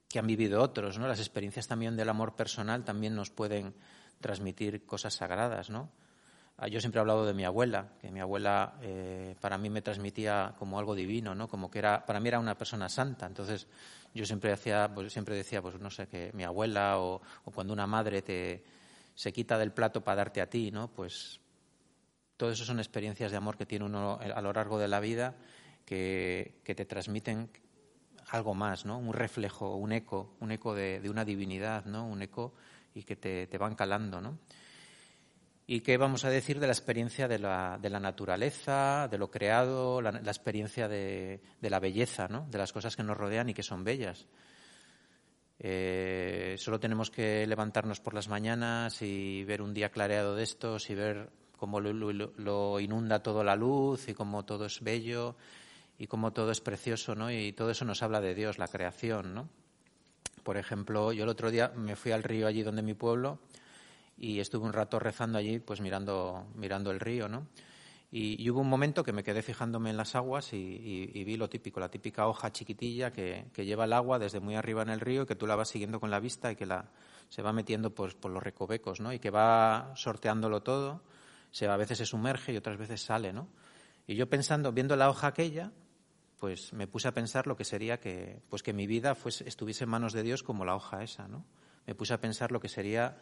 que 0.09 0.19
han 0.19 0.27
vivido 0.27 0.61
otros, 0.61 0.99
¿no? 0.99 1.07
Las 1.09 1.21
experiencias 1.21 1.69
también 1.69 1.97
del 1.97 2.09
amor 2.09 2.35
personal 2.35 2.85
también 2.85 3.15
nos 3.15 3.31
pueden 3.31 3.75
transmitir 4.21 4.85
cosas 4.85 5.15
sagradas, 5.15 5.71
¿no? 5.71 5.91
Ah, 6.59 6.69
yo 6.69 6.81
siempre 6.81 6.99
he 6.99 7.03
hablado 7.03 7.27
de 7.27 7.35
mi 7.35 7.45
abuela, 7.45 7.93
que 8.01 8.11
mi 8.11 8.21
abuela 8.21 8.79
eh, 8.81 9.37
para 9.41 9.59
mí 9.59 9.69
me 9.69 9.83
transmitía 9.83 10.55
como 10.59 10.79
algo 10.79 10.95
divino, 10.95 11.35
¿no? 11.35 11.49
Como 11.49 11.71
que 11.71 11.79
era, 11.79 12.07
para 12.07 12.19
mí 12.19 12.29
era 12.29 12.39
una 12.39 12.57
persona 12.57 12.89
santa. 12.89 13.27
Entonces 13.27 13.67
yo 14.15 14.25
siempre 14.25 14.53
hacía, 14.53 14.91
pues 14.95 15.13
siempre 15.13 15.35
decía, 15.35 15.61
pues 15.61 15.79
no 15.79 15.91
sé, 15.91 16.09
que 16.09 16.31
mi 16.33 16.45
abuela 16.45 16.99
o, 16.99 17.21
cuando 17.55 17.73
una 17.73 17.87
madre 17.87 18.23
te 18.23 18.65
se 19.15 19.33
quita 19.33 19.57
del 19.59 19.73
plato 19.73 20.05
para 20.05 20.17
darte 20.17 20.41
a 20.41 20.49
ti, 20.49 20.71
¿no? 20.71 20.89
Pues 20.89 21.41
todo 22.37 22.51
eso 22.51 22.65
son 22.65 22.79
experiencias 22.79 23.31
de 23.31 23.37
amor 23.37 23.57
que 23.57 23.65
tiene 23.65 23.85
uno 23.87 24.19
a 24.21 24.43
lo 24.43 24.53
largo 24.53 24.79
de 24.79 24.89
la 24.89 25.01
vida 25.01 25.35
que, 25.87 26.61
te 26.65 26.85
transmiten 26.85 27.49
algo 28.29 28.55
más, 28.55 28.85
¿no? 28.85 28.99
Un 28.99 29.15
reflejo, 29.15 29.77
un 29.77 29.93
eco, 29.93 30.37
un 30.41 30.51
eco 30.51 30.75
de, 30.75 31.01
una 31.09 31.25
divinidad, 31.25 31.87
¿no? 31.87 32.07
Un 32.07 32.23
eco 32.23 32.53
y 32.95 33.05
que 33.05 33.17
te, 33.17 33.59
van 33.59 33.75
calando, 33.75 34.21
¿no? 34.21 34.39
¿Y 35.69 35.81
qué 35.81 35.97
vamos 35.97 36.25
a 36.25 36.31
decir 36.31 36.61
de 36.61 36.67
la 36.69 36.73
experiencia 36.73 37.27
de 37.27 37.41
la, 37.41 37.77
de 37.83 37.91
la 37.91 37.99
naturaleza, 37.99 39.09
de 39.09 39.19
lo 39.19 39.33
creado, 39.33 40.01
la, 40.01 40.11
experiencia 40.11 40.87
de, 40.87 41.41
la 41.61 41.81
belleza, 41.81 42.29
¿no? 42.29 42.47
De 42.49 42.59
las 42.59 42.73
cosas 42.73 42.95
que 42.95 43.03
nos 43.03 43.17
rodean 43.17 43.49
y 43.49 43.55
que 43.55 43.65
son 43.65 43.83
bellas. 43.83 44.29
Eh, 45.59 46.55
solo 46.59 46.79
tenemos 46.79 47.11
que 47.11 47.45
levantarnos 47.49 47.99
por 47.99 48.15
las 48.15 48.29
mañanas 48.29 49.03
y 49.03 49.43
ver 49.43 49.61
un 49.61 49.75
día 49.75 49.91
clareado 49.91 50.37
de 50.37 50.45
estos 50.45 50.89
y 50.89 50.95
ver 50.95 51.31
cómo 51.57 51.81
lo, 51.81 51.93
lo 52.13 52.79
inunda 52.79 53.23
todo 53.23 53.43
la 53.43 53.57
luz 53.57 54.09
y 54.09 54.15
cómo 54.15 54.45
todo 54.45 54.67
es 54.67 54.81
bello 54.83 55.35
y 55.99 56.07
cómo 56.07 56.33
todo 56.33 56.53
es 56.53 56.61
precioso, 56.61 57.17
¿no? 57.17 57.33
Y 57.33 57.53
todo 57.53 57.71
eso 57.71 57.85
nos 57.85 58.05
habla 58.05 58.21
de 58.21 58.37
Dios, 58.37 58.59
la 58.59 58.69
creación, 58.69 59.35
¿no? 59.35 59.49
Por 60.45 60.59
ejemplo, 60.59 61.13
yo 61.13 61.25
el 61.25 61.31
otro 61.31 61.51
día 61.51 61.73
me 61.75 61.97
fui 61.97 62.13
al 62.13 62.23
río 62.23 62.47
allí 62.47 62.63
donde 62.63 62.83
mi 62.83 62.95
pueblo 62.95 63.41
y 64.17 64.41
estuve 64.41 64.65
un 64.65 64.73
rato 64.73 64.99
rezando 64.99 65.39
allí, 65.39 65.59
pues 65.59 65.81
mirando, 65.81 66.47
mirando 66.55 66.91
el 66.91 67.01
río, 67.01 67.29
¿no? 67.29 67.47
Y, 68.11 68.49
hubo 68.49 68.61
un 68.61 68.69
momento 68.69 69.03
que 69.03 69.13
me 69.13 69.25
quedé 69.25 69.43
fijándome 69.43 69.91
en 69.91 69.97
las 69.97 70.15
aguas 70.15 70.53
y, 70.53 71.25
vi 71.25 71.37
lo 71.37 71.49
típico, 71.49 71.81
la 71.81 71.91
típica 71.91 72.27
hoja 72.29 72.53
chiquitilla 72.53 73.13
que, 73.13 73.51
lleva 73.57 73.85
el 73.85 73.93
agua 73.93 74.19
desde 74.19 74.41
muy 74.41 74.55
arriba 74.55 74.83
en 74.83 74.91
el 74.91 75.01
río 75.01 75.23
y 75.23 75.27
que 75.27 75.35
tú 75.35 75.47
la 75.47 75.57
vas 75.57 75.69
siguiendo 75.69 75.99
con 75.99 76.11
la 76.11 76.21
vista 76.21 76.53
y 76.53 76.57
que 76.57 76.67
la, 76.67 76.89
se 77.29 77.43
va 77.43 77.53
metiendo 77.53 77.95
pues, 77.95 78.15
por 78.15 78.31
los 78.31 78.43
recovecos, 78.43 79.01
¿no? 79.01 79.13
Y 79.13 79.19
que 79.19 79.31
va 79.31 79.93
sorteándolo 79.97 80.63
todo, 80.63 81.03
se, 81.51 81.67
a 81.67 81.77
veces 81.77 81.99
se 81.99 82.07
sumerge 82.07 82.53
y 82.53 82.57
otras 82.57 82.79
veces 82.79 83.03
sale, 83.03 83.33
¿no? 83.33 83.49
Y 84.07 84.15
yo 84.15 84.29
pensando, 84.29 84.73
viendo 84.73 84.95
la 84.95 85.11
hoja 85.11 85.27
aquella, 85.27 85.73
pues 86.39 86.73
me 86.73 86.87
puse 86.87 87.09
a 87.09 87.13
pensar 87.13 87.47
lo 87.49 87.57
que 87.57 87.65
sería 87.65 87.99
que, 87.99 88.41
pues 88.49 88.63
que 88.63 88.73
mi 88.73 88.87
vida 88.87 89.17
estuviese 89.45 89.85
en 89.85 89.91
manos 89.91 90.13
de 90.13 90.23
Dios 90.23 90.45
como 90.45 90.65
la 90.65 90.77
hoja 90.77 91.03
esa, 91.03 91.27
¿no? 91.27 91.45
Me 91.87 91.95
puse 91.95 92.15
a 92.15 92.21
pensar 92.21 92.53
lo 92.53 92.61
que 92.61 92.69
sería 92.69 93.17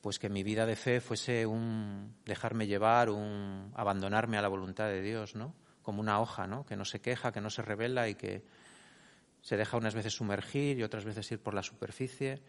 pues 0.00 0.18
que 0.18 0.28
mi 0.28 0.42
vida 0.42 0.66
de 0.66 0.76
fe 0.76 1.00
fuese 1.00 1.46
un 1.46 2.14
dejarme 2.24 2.66
llevar, 2.66 3.10
un 3.10 3.72
abandonarme 3.74 4.38
a 4.38 4.42
la 4.42 4.48
voluntad 4.48 4.86
de 4.86 5.02
Dios, 5.02 5.34
¿no? 5.34 5.54
Como 5.82 6.00
una 6.00 6.20
hoja, 6.20 6.46
¿no? 6.46 6.64
Que 6.64 6.76
no 6.76 6.84
se 6.84 7.00
queja, 7.00 7.32
que 7.32 7.40
no 7.40 7.50
se 7.50 7.62
revela 7.62 8.08
y 8.08 8.14
que 8.14 8.44
se 9.42 9.56
deja 9.56 9.76
unas 9.76 9.94
veces 9.94 10.12
sumergir 10.12 10.78
y 10.78 10.82
otras 10.82 11.04
veces 11.04 11.30
ir 11.32 11.40
por 11.40 11.54
la 11.54 11.62
superficie. 11.62 12.42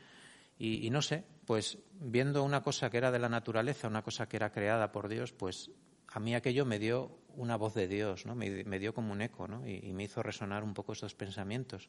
Y, 0.62 0.90
no 0.90 1.02
sé, 1.02 1.24
pues 1.46 1.78
viendo 2.02 2.44
una 2.44 2.62
cosa 2.62 2.90
que 2.90 2.98
era 2.98 3.12
de 3.12 3.20
la 3.20 3.30
naturaleza, 3.30 3.88
una 3.88 4.02
cosa 4.02 4.28
que 4.28 4.36
era 4.36 4.52
creada 4.52 4.92
por 4.92 5.08
Dios, 5.08 5.32
pues 5.32 5.72
a 6.10 6.20
mí 6.20 6.36
aquello 6.36 6.66
me 6.66 6.80
dio 6.80 7.18
una 7.38 7.56
voz 7.56 7.76
de 7.76 7.88
Dios, 7.88 8.26
¿no? 8.26 8.36
me, 8.36 8.80
dio 8.80 8.94
como 8.94 9.14
un 9.14 9.22
eco 9.22 9.48
¿no? 9.48 9.66
y, 9.66 9.94
me 9.94 10.04
hizo 10.04 10.22
resonar 10.22 10.66
un 10.66 10.74
poco 10.74 10.92
estos 10.92 11.16
pensamientos. 11.16 11.88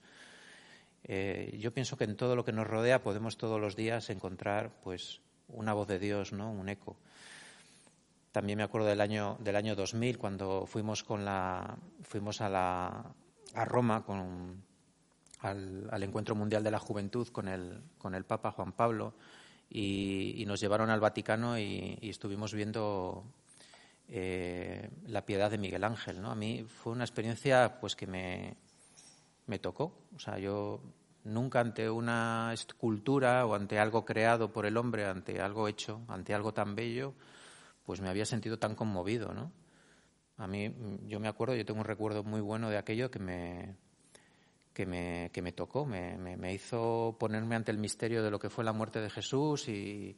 Eh, 1.03 1.57
yo 1.59 1.75
pienso 1.75 1.97
que 1.97 2.05
en 2.05 2.17
todo 2.17 2.37
lo 2.37 2.45
que 2.45 2.53
nos 2.53 2.69
rodea 2.69 3.03
podemos 3.03 3.37
todos 3.37 3.61
los 3.61 3.75
días 3.75 4.09
encontrar 4.09 4.71
pues, 4.85 5.21
una 5.53 5.73
voz 5.73 5.89
de 5.89 5.99
Dios, 5.99 6.33
¿no? 6.33 6.51
un 6.51 6.69
eco. 6.69 6.97
También 8.33 8.59
me 8.59 8.63
acuerdo 8.63 8.87
del 8.87 9.01
año, 9.01 9.37
del 9.41 9.57
año 9.57 9.75
2000, 9.75 10.19
cuando 10.19 10.67
fuimos, 10.67 11.03
con 11.03 11.25
la, 11.25 11.77
fuimos 12.03 12.41
a, 12.41 12.49
la, 12.49 13.05
a 13.55 13.65
Roma 13.65 14.05
con, 14.05 14.63
al, 15.41 16.03
Encuentro 16.03 16.35
Mundial 16.35 16.63
de 16.63 16.71
la 16.71 16.79
Juventud 16.79 17.29
con 17.29 17.49
el, 17.49 17.83
con 17.99 18.15
el 18.15 18.25
Papa 18.25 18.53
Juan 18.53 18.73
Pablo 18.73 19.15
y, 19.69 20.45
nos 20.47 20.61
llevaron 20.61 20.91
al 20.91 21.01
Vaticano 21.01 21.59
y 21.59 21.99
estuvimos 22.03 22.55
viendo 22.55 23.25
eh, 24.13 24.91
la 25.07 25.25
piedad 25.25 25.53
de 25.53 25.59
Miguel 25.59 25.85
Ángel. 25.85 26.21
¿no? 26.21 26.33
A 26.33 26.35
mí 26.35 26.65
fue 26.65 26.93
una 26.93 27.05
experiencia 27.05 27.79
pues 27.81 27.95
que 27.95 28.09
me, 28.09 28.57
me 29.47 29.61
tocó. 29.61 29.93
O 30.17 30.19
sea, 30.19 30.39
yo 30.39 30.81
nunca 31.25 31.61
ante 31.61 31.89
una 31.91 32.51
escultura 32.53 33.47
o 33.47 33.55
ante 33.55 33.79
algo 33.79 34.05
creado 34.05 34.53
por 34.53 34.67
el 34.67 34.77
hombre, 34.77 35.07
ante 35.07 35.41
algo 35.41 35.69
hecho, 35.69 36.03
ante 36.09 36.35
algo 36.35 36.53
tan 36.53 36.75
bello, 36.75 37.15
pues 37.85 38.01
me 38.01 38.09
había 38.09 38.25
sentido 38.25 38.59
tan 38.59 38.75
conmovido, 38.75 39.33
¿no? 39.33 39.53
A 40.39 40.47
mí, 40.47 40.75
yo 41.07 41.21
me 41.21 41.29
acuerdo, 41.29 41.55
yo 41.55 41.67
tengo 41.67 41.81
un 41.81 41.87
recuerdo 41.87 42.25
muy 42.25 42.41
bueno 42.41 42.71
de 42.71 42.79
aquello 42.79 43.11
que 43.11 43.19
me, 43.19 43.77
que 44.73 44.87
me, 44.87 45.31
que 45.33 45.43
me 45.43 45.53
tocó, 45.53 45.85
me, 45.85 46.17
me, 46.17 46.37
me 46.37 46.55
hizo 46.55 47.17
ponerme 47.19 47.57
ante 47.57 47.71
el 47.71 47.79
misterio 47.79 48.23
de 48.23 48.31
lo 48.31 48.39
que 48.39 48.49
fue 48.49 48.65
la 48.65 48.73
muerte 48.73 49.01
de 49.01 49.11
Jesús 49.11 49.69
y, 49.69 50.17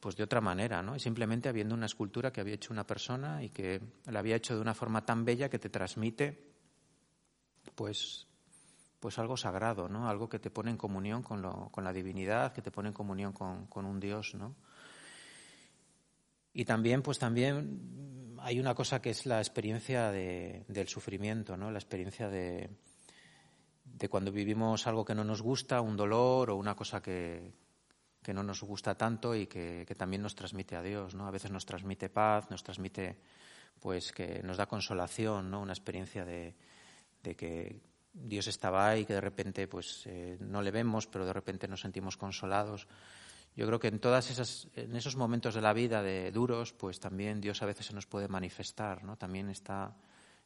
pues 0.00 0.16
de 0.16 0.24
otra 0.24 0.40
manera, 0.40 0.82
¿no? 0.82 0.96
Y 0.96 1.00
simplemente 1.00 1.48
habiendo 1.48 1.74
una 1.74 1.86
escultura 1.86 2.32
que 2.32 2.40
había 2.40 2.54
hecho 2.54 2.72
una 2.72 2.86
persona 2.86 3.42
y 3.42 3.50
que 3.50 3.80
la 4.06 4.18
había 4.18 4.36
hecho 4.36 4.54
de 4.54 4.60
una 4.60 4.74
forma 4.74 5.04
tan 5.04 5.24
bella 5.24 5.48
que 5.48 5.58
te 5.58 5.70
transmite, 5.70 6.52
pues, 7.74 8.26
pues 9.00 9.18
algo 9.18 9.36
sagrado, 9.36 9.88
¿no? 9.88 10.08
Algo 10.08 10.28
que 10.28 10.38
te 10.38 10.50
pone 10.50 10.70
en 10.70 10.76
comunión 10.76 11.22
con, 11.22 11.42
lo, 11.42 11.68
con 11.70 11.84
la 11.84 11.92
divinidad, 11.92 12.52
que 12.52 12.62
te 12.62 12.70
pone 12.70 12.88
en 12.88 12.94
comunión 12.94 13.32
con, 13.32 13.66
con 13.66 13.84
un 13.84 14.00
Dios, 14.00 14.34
¿no? 14.34 14.54
Y 16.52 16.64
también, 16.64 17.02
pues 17.02 17.18
también 17.18 18.36
hay 18.40 18.58
una 18.58 18.74
cosa 18.74 19.02
que 19.02 19.10
es 19.10 19.26
la 19.26 19.38
experiencia 19.38 20.10
de, 20.10 20.64
del 20.68 20.88
sufrimiento, 20.88 21.56
¿no? 21.56 21.70
La 21.70 21.78
experiencia 21.78 22.28
de, 22.28 22.70
de 23.84 24.08
cuando 24.08 24.32
vivimos 24.32 24.86
algo 24.86 25.04
que 25.04 25.14
no 25.14 25.24
nos 25.24 25.42
gusta, 25.42 25.80
un 25.80 25.96
dolor 25.96 26.50
o 26.50 26.56
una 26.56 26.74
cosa 26.74 27.02
que, 27.02 27.52
que 28.26 28.34
no 28.34 28.42
nos 28.42 28.60
gusta 28.64 28.96
tanto 28.96 29.36
y 29.36 29.46
que, 29.46 29.86
también 29.96 30.20
nos 30.20 30.34
transmite 30.34 30.74
a 30.74 30.82
Dios, 30.82 31.14
¿no? 31.14 31.28
A 31.28 31.30
veces 31.30 31.52
nos 31.52 31.64
transmite 31.64 32.08
paz, 32.08 32.50
nos 32.50 32.64
transmite, 32.64 33.16
pues, 33.78 34.10
que 34.10 34.42
nos 34.42 34.56
da 34.56 34.66
consolación, 34.66 35.48
¿no? 35.48 35.60
Una 35.60 35.72
experiencia 35.72 36.24
de, 36.24 36.56
que 37.22 37.80
Dios 38.16 38.46
estaba 38.46 38.88
ahí, 38.88 39.04
que 39.04 39.14
de 39.14 39.20
repente, 39.20 39.68
pues, 39.68 40.04
eh, 40.06 40.38
no 40.40 40.62
le 40.62 40.70
vemos, 40.70 41.06
pero 41.06 41.26
de 41.26 41.32
repente 41.32 41.68
nos 41.68 41.82
sentimos 41.82 42.16
consolados. 42.16 42.88
Yo 43.54 43.66
creo 43.66 43.78
que 43.78 43.88
en 43.88 44.00
todas 44.00 44.30
esas, 44.30 44.68
en 44.74 44.96
esos 44.96 45.16
momentos 45.16 45.54
de 45.54 45.60
la 45.60 45.72
vida 45.72 46.02
de 46.02 46.30
duros, 46.32 46.72
pues 46.72 46.98
también 46.98 47.40
Dios 47.40 47.62
a 47.62 47.66
veces 47.66 47.86
se 47.86 47.94
nos 47.94 48.06
puede 48.06 48.28
manifestar, 48.28 49.04
¿no? 49.04 49.16
También 49.16 49.50
está 49.50 49.96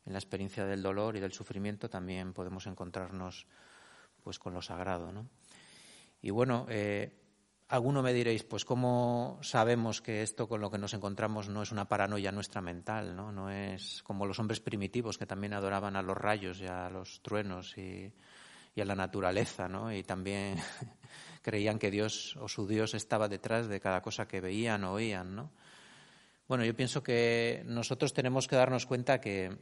en 0.05 0.12
la 0.12 0.19
experiencia 0.19 0.65
del 0.65 0.83
dolor 0.83 1.17
y 1.17 1.21
del 1.21 1.33
sufrimiento, 1.33 1.89
también 1.89 2.33
podemos 2.33 2.67
encontrarnos, 2.67 3.47
pues, 4.23 4.39
con 4.39 4.53
lo 4.55 4.62
sagrado, 4.62 5.12
¿no? 5.12 5.29
Y 6.23 6.31
bueno, 6.31 6.67
eh, 6.69 7.12
Alguno 7.71 8.03
me 8.03 8.12
diréis, 8.12 8.43
pues 8.43 8.65
cómo 8.65 9.39
sabemos 9.43 10.03
que 10.03 10.23
esto 10.23 10.49
con 10.49 10.61
lo 10.61 10.73
que 10.73 10.79
nos 10.79 10.93
encontramos 10.93 11.49
no 11.49 11.62
es 11.62 11.71
una 11.71 11.87
paranoia 11.87 12.33
nuestra 12.33 12.61
mental, 12.61 13.15
¿no? 13.15 13.31
No 13.31 13.49
es 13.49 14.03
como 14.03 14.27
los 14.27 14.41
hombres 14.41 14.59
primitivos 14.59 15.17
que 15.17 15.25
también 15.25 15.53
adoraban 15.53 15.95
a 15.95 16.03
los 16.03 16.19
rayos 16.19 16.61
y 16.61 16.67
a 16.67 16.91
los 16.91 17.23
truenos 17.23 17.79
y, 17.79 18.12
a 18.77 18.85
la 18.85 18.97
naturaleza, 18.97 19.69
¿no? 19.69 19.95
Y 19.95 20.03
también 20.03 20.59
creían 21.43 21.79
que 21.79 21.93
Dios 21.93 22.35
o 22.41 22.49
su 22.49 22.67
Dios 22.67 22.95
estaba 22.95 23.29
detrás 23.29 23.69
de 23.69 23.79
cada 23.79 24.03
cosa 24.03 24.27
que 24.27 24.41
veían 24.41 24.83
o 24.83 24.95
oían, 24.95 25.37
¿no? 25.37 25.53
Bueno, 26.49 26.65
yo 26.65 26.75
pienso 26.75 27.05
que 27.05 27.62
nosotros 27.67 28.12
tenemos 28.12 28.49
que 28.49 28.57
darnos 28.57 28.85
cuenta 28.85 29.21
que, 29.21 29.57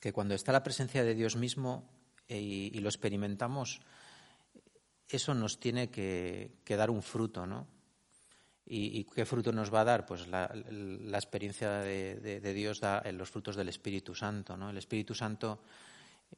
que 0.00 0.12
cuando 0.12 0.34
está 0.34 0.50
la 0.50 0.64
presencia 0.64 1.04
de 1.04 1.14
Dios 1.14 1.36
mismo 1.36 1.88
eh, 2.26 2.40
y 2.40 2.80
lo 2.80 2.88
experimentamos, 2.88 3.80
eso 5.16 5.34
nos 5.34 5.58
tiene 5.58 5.90
que, 5.90 6.52
dar 6.66 6.90
un 6.90 7.02
fruto, 7.02 7.46
¿no? 7.46 7.66
¿Y, 8.70 9.04
qué 9.04 9.24
fruto 9.24 9.50
nos 9.50 9.72
va 9.72 9.80
a 9.80 9.84
dar? 9.84 10.04
Pues 10.04 10.28
la, 10.28 10.50
experiencia 11.14 11.78
de, 11.80 12.52
Dios 12.54 12.80
da 12.80 13.00
en 13.02 13.16
los 13.16 13.30
frutos 13.30 13.56
del 13.56 13.70
Espíritu 13.70 14.14
Santo, 14.14 14.56
¿no? 14.56 14.68
El 14.68 14.76
Espíritu 14.76 15.14
Santo 15.14 15.60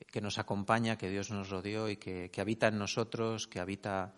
que 0.07 0.21
nos 0.21 0.39
acompaña, 0.39 0.97
que 0.97 1.11
Dios 1.11 1.33
nos 1.33 1.51
rodeó 1.51 1.89
y 1.89 1.97
que, 1.97 2.31
habita 2.39 2.69
en 2.69 2.79
nosotros, 2.79 3.49
que 3.49 3.59
habita 3.59 4.15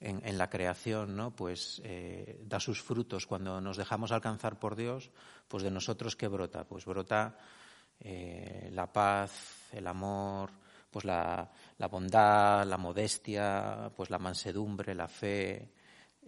en, 0.00 0.36
la 0.36 0.50
creación, 0.50 1.14
¿no? 1.14 1.30
Pues 1.36 1.80
eh, 1.84 2.40
da 2.44 2.58
sus 2.58 2.82
frutos 2.82 3.26
cuando 3.26 3.60
nos 3.60 3.76
dejamos 3.76 4.10
alcanzar 4.10 4.58
por 4.58 4.74
Dios, 4.74 5.12
pues 5.46 5.62
de 5.62 5.70
nosotros 5.70 6.16
qué 6.16 6.26
brota, 6.26 6.64
pues 6.64 6.84
brota 6.84 7.38
eh, 8.00 8.68
la 8.72 8.92
paz, 8.92 9.70
el 9.72 9.86
amor, 9.86 10.50
pues 10.94 11.04
la, 11.04 11.50
bondad, 11.90 12.64
la 12.64 12.78
modestia, 12.78 13.90
pues 13.96 14.10
la 14.10 14.20
mansedumbre, 14.20 14.94
la 14.94 15.08
fe, 15.08 15.72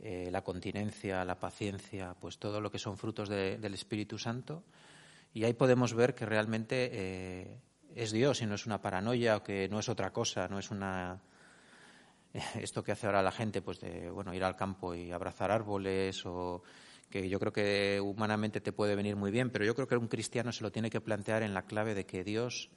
eh, 0.03 0.29
la 0.33 0.43
continencia, 0.43 1.25
la 1.25 1.39
paciencia, 1.39 2.17
pues 2.21 2.41
todo 2.41 2.61
lo 2.61 2.69
que 2.69 2.81
son 2.81 2.99
frutos 2.99 3.29
del 3.29 3.75
Espíritu 3.75 4.19
Santo. 4.19 4.65
Y 5.33 5.45
ahí 5.45 5.53
podemos 5.53 5.95
ver 5.95 6.17
que 6.17 6.27
realmente 6.27 6.91
eh, 6.93 7.61
es 7.95 8.11
Dios 8.11 8.43
y 8.43 8.47
no 8.47 8.57
es 8.57 8.67
una 8.67 8.83
paranoia 8.83 9.37
o 9.37 9.45
que 9.45 9.69
no 9.69 9.79
es 9.79 9.89
otra 9.89 10.13
cosa, 10.13 10.49
no 10.49 10.59
es 10.59 10.73
una 10.73 11.21
esto 12.61 12.83
que 12.83 12.91
hace 12.91 13.07
ahora 13.07 13.23
la 13.23 13.31
gente, 13.31 13.63
pues 13.63 13.79
de 13.79 14.11
bueno 14.11 14.35
ir 14.35 14.43
al 14.43 14.57
campo 14.57 14.97
y 14.97 15.13
abrazar 15.13 15.53
árboles 15.53 16.27
o 16.27 16.65
que 17.09 17.29
yo 17.29 17.39
creo 17.39 17.53
que 17.53 18.01
humanamente 18.01 18.61
te 18.61 18.73
puede 18.73 18.97
venir 18.97 19.15
muy 19.15 19.31
bien, 19.31 19.51
pero 19.51 19.65
yo 19.65 19.77
creo 19.77 19.87
que 19.87 19.97
un 19.97 20.09
cristiano 20.09 20.51
se 20.51 20.65
lo 20.65 20.73
tiene 20.73 20.91
que 20.91 21.01
plantear 21.01 21.45
en 21.45 21.55
la 21.55 21.67
clave 21.67 21.95
de 21.95 22.05
que 22.05 22.25
Dios 22.25 22.69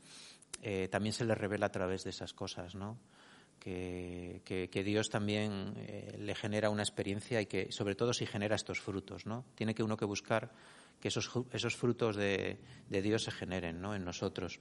eh, 0.61 0.87
también 0.89 1.13
se 1.13 1.25
le 1.25 1.35
revela 1.35 1.67
a 1.67 1.71
través 1.71 2.03
de 2.03 2.09
esas 2.09 2.33
cosas, 2.33 2.75
¿no? 2.75 2.97
Que, 3.59 4.41
Dios 4.85 5.09
también 5.09 5.73
eh, 5.75 6.15
le 6.17 6.33
genera 6.33 6.69
una 6.69 6.81
experiencia 6.81 7.41
y 7.41 7.45
que, 7.45 7.71
sobre 7.71 7.95
todo, 7.95 8.13
si 8.13 8.25
genera 8.25 8.55
estos 8.55 8.79
frutos, 8.79 9.25
¿no? 9.25 9.45
Tiene 9.55 9.75
que 9.75 9.83
uno 9.83 9.97
que 9.97 10.05
buscar 10.05 10.51
que 10.99 11.09
esos, 11.09 11.29
esos 11.51 11.75
frutos 11.75 12.15
de, 12.15 12.59
Dios 12.89 13.23
se 13.23 13.31
generen, 13.31 13.81
¿no? 13.81 13.95
En 13.95 14.05
nosotros. 14.05 14.59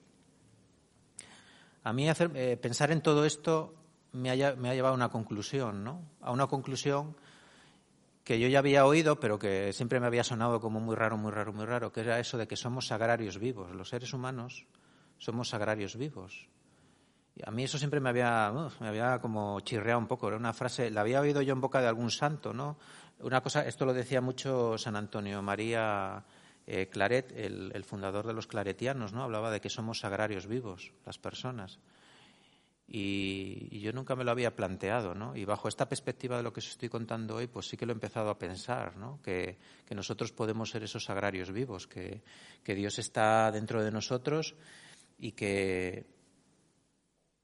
A 1.85 1.93
mí 1.93 2.09
hacer, 2.09 2.31
eh, 2.35 2.57
pensar 2.57 2.91
en 2.91 3.01
todo 3.01 3.25
esto 3.25 3.75
me 4.13 4.31
ha, 4.31 4.57
me 4.57 4.69
ha 4.69 4.75
llevado 4.75 4.95
a 4.95 4.97
una 4.97 5.09
conclusión, 5.11 5.85
¿no? 5.85 6.03
A 6.21 6.33
una 6.33 6.47
conclusión 6.47 7.17
que 8.25 8.39
yo 8.39 8.47
ya 8.49 8.59
había 8.59 8.85
oído, 8.85 9.19
pero 9.19 9.39
que 9.39 9.73
siempre 9.73 10.01
me 10.01 10.07
había 10.07 10.23
sonado 10.23 10.61
como 10.61 10.81
muy 10.81 10.95
raro, 10.95 11.17
muy 11.17 11.33
raro, 11.33 11.53
muy 11.53 11.65
raro, 11.65 11.93
que 11.93 12.01
era 12.01 12.21
eso 12.21 12.37
de 12.37 12.47
que 12.47 12.57
somos 12.57 12.89
sagrarios 12.89 13.39
vivos. 13.39 13.75
Los 13.75 13.89
seres 13.89 14.13
humanos 14.13 14.67
somos 15.19 15.49
sagrarios 15.49 15.97
vivos. 15.97 16.49
Y 17.39 17.43
a 17.47 17.53
mí 17.53 17.65
eso 17.65 17.79
siempre 17.79 18.01
me 18.01 18.09
había, 18.09 18.53
me 18.81 18.89
había 18.89 19.21
como 19.21 19.61
chirreado 19.61 20.01
un 20.01 20.09
poco. 20.09 20.27
Era 20.27 20.37
una 20.37 20.53
frase, 20.53 20.91
la 20.91 21.03
había 21.03 21.21
oído 21.21 21.41
yo 21.41 21.53
en 21.53 21.61
boca 21.61 21.81
de 21.81 21.87
algún 21.87 22.11
santo, 22.11 22.53
¿no? 22.53 22.79
Una 23.21 23.41
cosa, 23.43 23.65
esto 23.67 23.85
lo 23.87 23.95
decía 23.95 24.21
mucho 24.21 24.77
San 24.77 24.97
Antonio 24.97 25.41
María 25.41 26.25
eh, 26.67 26.89
Claret, 26.89 27.33
el, 27.37 27.85
fundador 27.85 28.27
de 28.27 28.33
los 28.33 28.49
claretianos, 28.49 29.13
¿no? 29.13 29.23
Hablaba 29.23 29.53
de 29.53 29.61
que 29.61 29.71
somos 29.71 30.01
sagrarios 30.01 30.47
vivos, 30.47 30.93
las 31.07 31.19
personas. 31.19 31.79
Y, 32.89 33.79
yo 33.81 33.93
nunca 33.93 34.17
me 34.17 34.25
lo 34.25 34.33
había 34.33 34.57
planteado, 34.57 35.15
¿no? 35.15 35.37
Y 35.37 35.45
bajo 35.45 35.69
esta 35.69 35.89
perspectiva 35.89 36.39
de 36.39 36.43
lo 36.43 36.53
que 36.53 36.59
os 36.59 36.69
estoy 36.69 36.89
contando 36.89 37.37
hoy, 37.37 37.47
pues 37.47 37.69
sí 37.69 37.77
que 37.77 37.87
lo 37.87 37.93
he 37.93 37.95
empezado 37.95 38.31
a 38.31 38.39
pensar, 38.39 38.97
¿no? 38.97 39.21
Que, 39.23 39.59
nosotros 39.91 40.33
podemos 40.33 40.71
ser 40.71 40.83
esos 40.83 41.05
sagrarios 41.05 41.53
vivos, 41.53 41.87
que 41.87 42.23
Dios 42.65 42.99
está 42.99 43.53
dentro 43.53 43.85
de 43.85 43.93
nosotros 43.93 44.57
y 45.19 45.33
que 45.33 46.07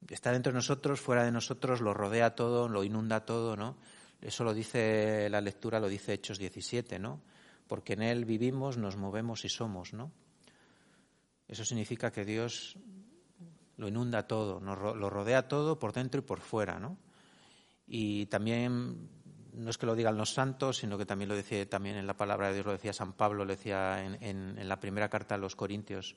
está 0.09 0.31
dentro 0.31 0.51
de 0.51 0.57
nosotros, 0.57 1.01
fuera 1.01 1.23
de 1.23 1.31
nosotros, 1.31 1.81
lo 1.81 1.93
rodea 1.93 2.35
todo, 2.35 2.69
lo 2.69 2.83
inunda 2.83 3.25
todo, 3.25 3.55
¿no? 3.55 3.77
Eso 4.21 4.43
lo 4.43 4.53
dice 4.53 5.29
la 5.29 5.41
lectura, 5.41 5.79
lo 5.79 5.89
dice 5.89 6.13
Hechos 6.13 6.37
17, 6.37 6.99
¿no? 6.99 7.21
Porque 7.67 7.93
en 7.93 8.01
Él 8.01 8.25
vivimos, 8.25 8.77
nos 8.77 8.95
movemos 8.95 9.45
y 9.45 9.49
somos, 9.49 9.93
¿no? 9.93 10.11
Eso 11.47 11.65
significa 11.65 12.11
que 12.11 12.25
Dios 12.25 12.77
lo 13.77 13.87
inunda 13.87 14.27
todo, 14.27 14.59
lo 14.61 15.09
rodea 15.09 15.47
todo 15.47 15.77
por 15.77 15.93
dentro 15.93 16.19
y 16.19 16.23
por 16.23 16.39
fuera, 16.39 16.79
¿no? 16.79 16.97
Y 17.87 18.25
también, 18.27 19.09
no 19.53 19.69
es 19.69 19.77
que 19.77 19.85
lo 19.85 19.95
digan 19.95 20.17
los 20.17 20.33
santos, 20.33 20.77
sino 20.77 20.97
que 20.97 21.05
también 21.05 21.29
lo 21.29 21.35
decía 21.35 21.69
también 21.69 21.97
en 21.97 22.07
la 22.07 22.17
palabra 22.17 22.47
de 22.47 22.55
Dios, 22.55 22.65
lo 22.65 22.71
decía 22.71 22.93
San 22.93 23.13
Pablo, 23.13 23.45
lo 23.45 23.51
decía 23.51 24.03
en, 24.03 24.23
en 24.57 24.69
la 24.69 24.79
primera 24.79 25.09
carta 25.09 25.35
a 25.35 25.37
los 25.37 25.55
Corintios, 25.55 26.15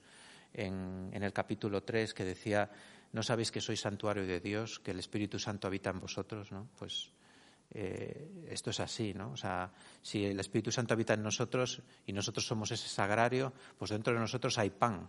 en, 0.53 1.11
el 1.13 1.33
capítulo 1.33 1.83
3 1.83 2.15
que 2.15 2.25
decía, 2.25 2.71
¿no 3.13 3.23
sabéis 3.23 3.51
que 3.51 3.61
sois 3.61 3.81
santuario 3.81 4.27
de 4.27 4.41
Dios, 4.41 4.81
que 4.81 4.91
el 4.93 4.99
Espíritu 4.99 5.39
Santo 5.39 5.67
habita 5.67 5.91
en 5.91 6.01
vosotros? 6.01 6.53
¿no? 6.53 6.69
Pues 6.79 7.13
eh, 7.71 8.47
esto 8.49 8.71
es 8.71 8.81
así, 8.81 9.13
¿no? 9.13 9.33
O 9.33 9.37
sea, 9.37 9.71
si 10.01 10.25
el 10.25 10.41
Espíritu 10.41 10.73
Santo 10.73 10.95
habita 10.95 11.15
en 11.15 11.23
nosotros 11.23 11.83
y 12.07 12.13
nosotros 12.13 12.47
somos 12.47 12.71
ese 12.71 12.89
sagrario, 12.89 13.53
pues 13.77 13.91
dentro 13.91 14.15
de 14.15 14.21
nosotros 14.21 14.57
hay 14.59 14.71
pan, 14.71 15.09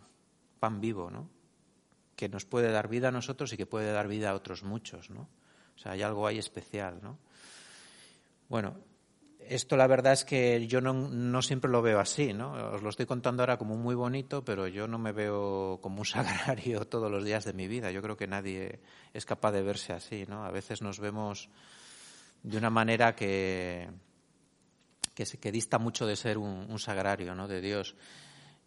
pan 0.59 0.81
vivo, 0.81 1.09
¿no? 1.09 1.29
Que 2.15 2.27
nos 2.27 2.45
puede 2.45 2.71
dar 2.71 2.89
vida 2.89 3.07
a 3.07 3.11
nosotros 3.11 3.53
y 3.53 3.57
que 3.57 3.65
puede 3.65 3.91
dar 3.93 4.07
vida 4.07 4.31
a 4.31 4.35
otros 4.35 4.63
muchos, 4.63 5.09
¿no? 5.09 5.29
O 5.75 5.77
sea, 5.77 5.93
hay 5.93 6.01
algo 6.01 6.27
ahí 6.27 6.37
especial, 6.37 6.99
¿no? 7.01 7.17
Bueno, 8.49 8.75
esto 9.49 9.75
la 9.75 9.87
verdad 9.87 10.13
es 10.13 10.25
que 10.25 10.67
yo 10.67 10.79
no, 10.79 11.41
siempre 11.41 11.71
lo 11.71 11.81
veo 11.81 11.99
así, 11.99 12.33
¿no? 12.33 12.53
Os 12.73 12.83
lo 12.83 12.89
estoy 12.89 13.07
contando 13.07 13.41
ahora 13.41 13.57
como 13.57 13.75
muy 13.75 13.95
bonito, 13.95 14.45
pero 14.45 14.67
yo 14.67 14.87
no 14.87 14.99
me 14.99 15.11
veo 15.11 15.79
como 15.81 15.99
un 15.99 16.05
sagrario 16.05 16.85
todos 16.85 17.11
los 17.11 17.25
días 17.25 17.45
de 17.45 17.53
mi 17.53 17.67
vida. 17.67 17.91
Yo 17.91 18.01
creo 18.01 18.15
que 18.15 18.27
nadie 18.27 18.79
es 19.11 19.25
capaz 19.25 19.51
de 19.51 19.63
verse 19.63 19.93
así, 19.93 20.25
¿no? 20.27 20.45
A 20.45 20.51
veces 20.51 20.83
nos 20.83 20.99
vemos 20.99 21.49
de 22.43 22.57
una 22.57 22.69
manera 22.69 23.15
que, 23.15 23.89
que, 25.15 25.51
dista 25.51 25.79
mucho 25.79 26.05
de 26.05 26.15
ser 26.15 26.37
un, 26.37 26.77
sagrario, 26.77 27.33
¿no? 27.33 27.47
De 27.47 27.59
Dios. 27.59 27.95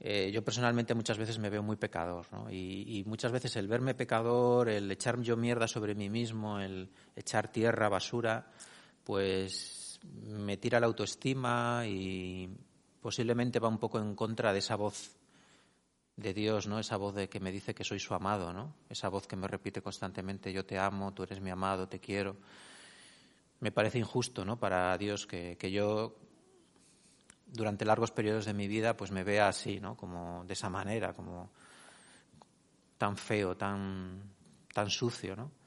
Eh, 0.01 0.33
yo 0.33 0.43
personalmente 0.43 0.95
muchas 0.95 1.17
veces 1.17 1.39
me 1.39 1.49
veo 1.49 1.63
muy 1.63 1.77
pecador, 1.77 2.27
¿no? 2.33 2.51
Y, 2.51 2.99
y, 2.99 3.05
muchas 3.05 3.31
veces 3.31 3.55
el 3.55 3.69
verme 3.69 3.95
pecador, 3.95 4.69
el 4.69 4.91
echar 4.91 5.21
yo 5.21 5.37
mierda 5.37 5.69
sobre 5.69 5.95
mí 5.95 6.11
mismo, 6.11 6.59
el 6.59 6.91
echar 7.15 7.53
tierra, 7.53 7.89
basura, 7.89 8.51
pues 9.05 9.82
me 10.05 10.57
tira 10.57 10.81
la 10.81 10.87
autoestima 10.87 11.85
y 11.87 12.49
posiblemente 13.01 13.59
va 13.59 13.69
un 13.69 13.79
poco 13.79 13.99
en 13.99 14.15
contra 14.15 14.53
de 14.53 14.61
esa 14.61 14.77
voz 14.77 15.17
de 16.17 16.35
Dios, 16.35 16.67
¿no? 16.67 16.79
Esa 16.79 16.97
voz 16.97 17.15
de 17.15 17.29
que 17.29 17.41
me 17.41 17.51
dice 17.51 17.75
que 17.75 17.85
soy 17.85 17.99
su 17.99 18.15
amado, 18.15 18.53
¿no? 18.53 18.75
Esa 18.89 19.09
voz 19.09 19.27
que 19.27 19.37
me 19.37 19.49
repite 19.49 19.83
constantemente, 19.83 20.53
yo 20.53 20.65
te 20.65 20.79
amo, 20.79 21.13
tú 21.13 21.23
eres 21.23 21.41
mi 21.41 21.51
amado, 21.51 21.89
te 21.89 21.99
quiero. 21.99 22.37
me 23.61 23.73
parece 23.73 23.99
injusto 23.99 24.45
¿no? 24.45 24.59
para 24.59 24.97
Dios 24.99 25.27
que, 25.27 25.57
que, 25.57 25.71
yo 25.71 26.17
durante 27.47 27.85
largos 27.85 28.11
periodos 28.11 28.45
de 28.45 28.55
mi 28.55 28.67
vida 28.67 28.97
pues 28.97 29.11
me 29.11 29.25
vea 29.25 29.49
así, 29.49 29.81
¿no? 29.81 29.97
como 29.97 30.45
de 30.45 30.53
esa 30.55 30.69
manera, 30.69 31.13
como 31.13 31.51
tan 32.99 33.17
feo, 33.17 33.57
tan, 33.57 34.23
tan 34.73 34.91
sucio. 34.91 35.37
¿no? 35.37 35.62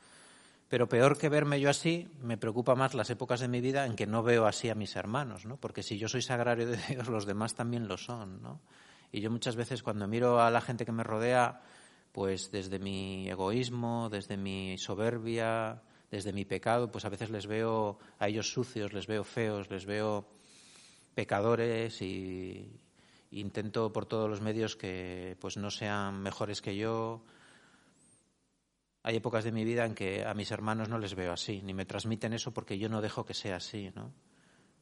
Pero 0.75 0.89
peor 0.89 1.17
que 1.17 1.29
verme 1.29 1.61
yo 1.61 1.69
así, 1.69 2.05
me 2.21 2.37
preocupa 2.37 2.75
más 2.75 2.95
las 2.95 3.09
épocas 3.09 3.39
de 3.39 3.47
mi 3.47 3.61
vida 3.61 3.85
en 3.85 3.95
que 3.95 4.05
no 4.05 4.23
veo 4.23 4.45
así 4.45 4.67
a 4.69 4.75
mis 4.75 4.97
hermanos, 4.97 5.45
¿no? 5.45 5.55
porque 5.55 5.83
si 5.83 5.97
yo 5.97 6.09
soy 6.09 6.21
sagrario 6.21 6.67
de 6.67 6.75
Dios, 6.89 7.07
los 7.07 7.25
demás 7.25 7.55
también 7.55 7.87
lo 7.87 7.95
son. 7.95 8.41
¿no? 8.41 8.59
Y 9.09 9.21
yo 9.21 9.31
muchas 9.31 9.55
veces 9.55 9.81
cuando 9.81 10.05
miro 10.05 10.41
a 10.41 10.51
la 10.51 10.59
gente 10.59 10.83
que 10.83 10.91
me 10.91 11.05
rodea, 11.05 11.61
pues 12.11 12.51
desde 12.51 12.77
mi 12.77 13.29
egoísmo, 13.29 14.09
desde 14.09 14.35
mi 14.35 14.77
soberbia, 14.77 15.81
desde 16.11 16.33
mi 16.33 16.43
pecado, 16.43 16.91
pues 16.91 17.05
a 17.05 17.09
veces 17.09 17.29
les 17.29 17.47
veo 17.47 17.97
a 18.19 18.27
ellos 18.27 18.51
sucios, 18.51 18.91
les 18.91 19.07
veo 19.07 19.23
feos, 19.23 19.69
les 19.69 19.85
veo 19.85 20.27
pecadores 21.13 22.01
y 22.01 22.69
intento 23.31 23.93
por 23.93 24.07
todos 24.07 24.29
los 24.29 24.41
medios 24.41 24.75
que 24.75 25.37
pues 25.39 25.55
no 25.55 25.71
sean 25.71 26.21
mejores 26.21 26.61
que 26.61 26.75
yo. 26.75 27.23
Hay 29.05 29.17
épocas 29.17 29.43
de 29.43 29.51
mi 29.51 29.63
vida 29.63 29.85
en 29.85 29.93
que 29.93 30.25
a 30.25 30.33
mis 30.33 30.49
hermanos 30.49 30.89
no 30.89 30.97
les 30.97 31.13
veo 31.13 31.31
así, 31.31 31.61
ni 31.61 31.73
me 31.73 31.85
transmiten 31.85 32.33
eso 32.33 32.51
porque 32.51 32.79
yo 32.79 32.89
no 32.89 33.01
dejo 33.01 33.23
que 33.23 33.35
sea 33.35 33.57
así, 33.57 33.91
¿no? 33.95 34.11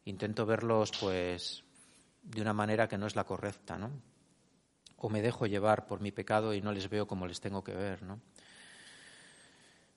Intento 0.06 0.46
verlos 0.46 0.92
pues 1.00 1.64
de 2.24 2.42
una 2.42 2.54
manera 2.54 2.88
que 2.88 2.98
no 2.98 3.06
es 3.06 3.16
la 3.16 3.26
correcta, 3.26 3.78
¿no? 3.78 3.92
o 5.04 5.10
me 5.10 5.22
dejo 5.22 5.46
llevar 5.48 5.86
por 5.86 6.00
mi 6.00 6.14
pecado 6.14 6.54
y 6.54 6.62
no 6.62 6.72
les 6.72 6.90
veo 6.90 7.06
como 7.06 7.28
les 7.28 7.42
tengo 7.42 7.62
que 7.62 7.74
ver. 7.74 8.04
¿no? 8.04 8.22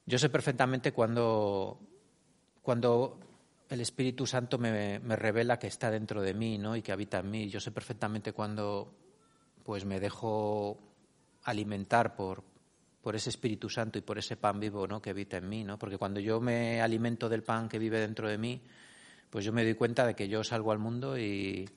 Yo 0.04 0.18
sé 0.18 0.28
perfectamente 0.28 0.90
cuando, 0.90 1.78
cuando 2.60 3.20
el 3.68 3.80
Espíritu 3.80 4.26
Santo 4.26 4.58
me, 4.58 4.98
revela 4.98 5.60
que 5.60 5.68
está 5.68 5.92
dentro 5.92 6.22
de 6.22 6.34
mí 6.34 6.58
¿no? 6.58 6.74
y 6.74 6.82
que 6.82 6.90
habita 6.90 7.20
en 7.20 7.30
mí. 7.30 7.48
Yo 7.48 7.60
sé 7.60 7.70
perfectamente 7.70 8.32
cuando 8.32 8.92
pues, 9.62 9.84
me 9.84 10.00
dejo 10.00 10.76
alimentar 11.44 12.16
por, 12.16 12.42
por 13.06 13.14
ese 13.14 13.30
Espíritu 13.30 13.68
Santo 13.68 14.00
y 14.00 14.02
por 14.02 14.18
ese 14.18 14.36
pan 14.36 14.58
vivo 14.58 14.84
¿no? 14.88 15.00
que 15.00 15.10
habita 15.10 15.36
en 15.36 15.48
mí. 15.48 15.62
¿no? 15.62 15.78
Porque 15.78 15.96
cuando 15.96 16.18
yo 16.18 16.40
me 16.40 16.80
alimento 16.80 17.28
del 17.28 17.44
pan 17.44 17.68
que 17.68 17.78
vive 17.78 18.00
dentro 18.00 18.28
de 18.28 18.36
mí, 18.36 18.60
pues 19.30 19.44
yo 19.44 19.52
me 19.52 19.62
doy 19.62 19.74
cuenta 19.74 20.04
de 20.04 20.16
que 20.16 20.28
yo 20.28 20.42
salgo 20.42 20.72
al 20.72 20.80
mundo 20.80 21.16
y, 21.16 21.70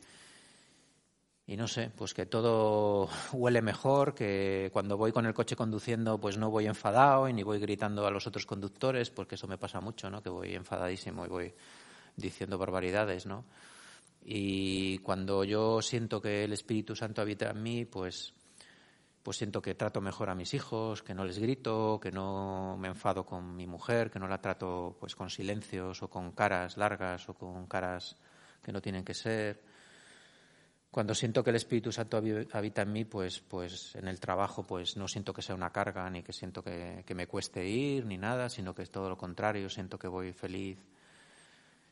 y 1.45 1.55
no 1.55 1.67
sé, 1.67 1.91
pues 1.95 2.15
que 2.15 2.25
todo 2.25 3.07
huele 3.33 3.61
mejor, 3.61 4.15
que 4.15 4.71
cuando 4.73 4.97
voy 4.97 5.11
con 5.11 5.27
el 5.27 5.35
coche 5.35 5.55
conduciendo 5.55 6.19
pues 6.19 6.35
no 6.39 6.49
voy 6.49 6.65
enfadado 6.65 7.29
y 7.29 7.33
ni 7.33 7.43
voy 7.43 7.59
gritando 7.59 8.07
a 8.07 8.09
los 8.09 8.25
otros 8.25 8.47
conductores, 8.47 9.11
porque 9.11 9.35
eso 9.35 9.45
me 9.45 9.59
pasa 9.59 9.79
mucho, 9.79 10.09
¿no? 10.09 10.23
Que 10.23 10.29
voy 10.29 10.55
enfadadísimo 10.55 11.27
y 11.27 11.29
voy 11.29 11.53
diciendo 12.15 12.57
barbaridades, 12.57 13.27
¿no? 13.27 13.45
Y 14.25 14.97
cuando 14.97 15.43
yo 15.43 15.79
siento 15.83 16.19
que 16.19 16.45
el 16.45 16.53
Espíritu 16.53 16.95
Santo 16.95 17.21
habita 17.21 17.51
en 17.51 17.61
mí, 17.61 17.85
pues 17.85 18.33
pues 19.23 19.37
siento 19.37 19.61
que 19.61 19.75
trato 19.75 20.01
mejor 20.01 20.29
a 20.29 20.35
mis 20.35 20.53
hijos, 20.53 21.03
que 21.03 21.13
no 21.13 21.25
les 21.25 21.39
grito, 21.39 21.99
que 22.01 22.11
no 22.11 22.77
me 22.77 22.87
enfado 22.87 23.25
con 23.25 23.55
mi 23.55 23.67
mujer, 23.67 24.09
que 24.09 24.19
no 24.19 24.27
la 24.27 24.41
trato 24.41 24.97
pues 24.99 25.15
con 25.15 25.29
silencios 25.29 26.01
o 26.01 26.09
con 26.09 26.31
caras 26.31 26.77
largas 26.77 27.27
o 27.29 27.33
con 27.33 27.67
caras 27.67 28.15
que 28.63 28.71
no 28.71 28.81
tienen 28.81 29.03
que 29.03 29.13
ser 29.13 29.69
cuando 30.91 31.13
siento 31.13 31.43
que 31.43 31.51
el 31.51 31.55
Espíritu 31.55 31.91
Santo 31.91 32.21
habita 32.51 32.81
en 32.81 32.91
mí, 32.91 33.05
pues, 33.05 33.41
pues 33.41 33.95
en 33.95 34.07
el 34.07 34.19
trabajo, 34.19 34.63
pues 34.63 34.97
no 34.97 35.07
siento 35.07 35.33
que 35.33 35.43
sea 35.43 35.53
una 35.53 35.69
carga, 35.71 36.09
ni 36.09 36.23
que 36.23 36.33
siento 36.33 36.63
que, 36.63 37.03
me 37.13 37.27
cueste 37.27 37.67
ir, 37.67 38.05
ni 38.05 38.17
nada, 38.17 38.49
sino 38.49 38.73
que 38.73 38.81
es 38.81 38.89
todo 38.89 39.07
lo 39.07 39.17
contrario, 39.17 39.69
siento 39.69 39.99
que 39.99 40.07
voy 40.07 40.33
feliz. 40.33 40.79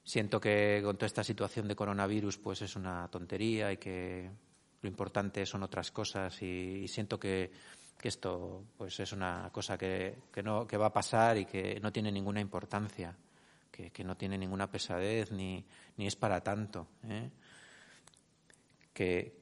Siento 0.04 0.40
que 0.40 0.82
con 0.84 0.96
toda 0.96 1.06
esta 1.06 1.24
situación 1.24 1.68
de 1.68 1.76
coronavirus, 1.76 2.38
pues 2.40 2.62
es 2.64 2.76
una 2.76 3.08
tontería 3.10 3.72
y 3.72 3.78
que 3.78 4.32
lo 4.82 4.90
importante 4.90 5.46
son 5.46 5.64
otras 5.64 5.92
cosas 5.92 6.42
y, 6.42 6.88
siento 6.88 7.20
que, 7.20 7.52
esto, 8.02 8.64
pues 8.78 9.00
es 9.02 9.12
una 9.12 9.50
cosa 9.52 9.78
que, 9.78 10.16
no, 10.44 10.66
que 10.66 10.78
va 10.78 10.86
a 10.86 10.94
pasar 10.94 11.38
y 11.38 11.46
que 11.46 11.80
no 11.82 11.92
tiene 11.92 12.10
ninguna 12.10 12.40
importancia, 12.40 13.14
que, 13.70 13.92
que 13.92 14.04
no 14.04 14.16
tiene 14.16 14.38
ninguna 14.38 14.72
pesadez 14.72 15.32
ni, 15.32 15.66
ni 15.98 16.08
es 16.08 16.16
para 16.16 16.40
tanto. 16.42 16.88
¿eh? 17.10 17.30
que, 18.98 19.38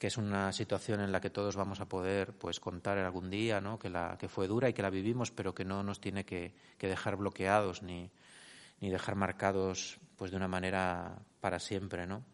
es 0.00 0.16
una 0.16 0.50
situación 0.52 1.00
en 1.00 1.12
la 1.12 1.20
que 1.20 1.28
todos 1.28 1.56
vamos 1.56 1.80
a 1.80 1.88
poder 1.88 2.32
pues 2.32 2.58
contar 2.58 2.96
algún 2.98 3.28
día, 3.28 3.60
¿no? 3.60 3.78
que, 3.78 3.90
la, 3.90 4.16
que 4.18 4.28
fue 4.28 4.46
dura 4.46 4.68
y 4.68 4.72
que 4.72 4.80
la 4.80 4.88
vivimos, 4.88 5.30
pero 5.30 5.54
que 5.54 5.66
no 5.66 5.82
nos 5.82 6.00
tiene 6.00 6.24
que, 6.24 6.54
dejar 6.80 7.16
bloqueados 7.16 7.82
ni, 7.82 8.10
ni, 8.80 8.88
dejar 8.88 9.16
marcados 9.16 9.98
pues 10.16 10.30
de 10.30 10.38
una 10.38 10.48
manera 10.48 11.18
para 11.40 11.58
siempre, 11.58 12.06
¿no? 12.06 12.24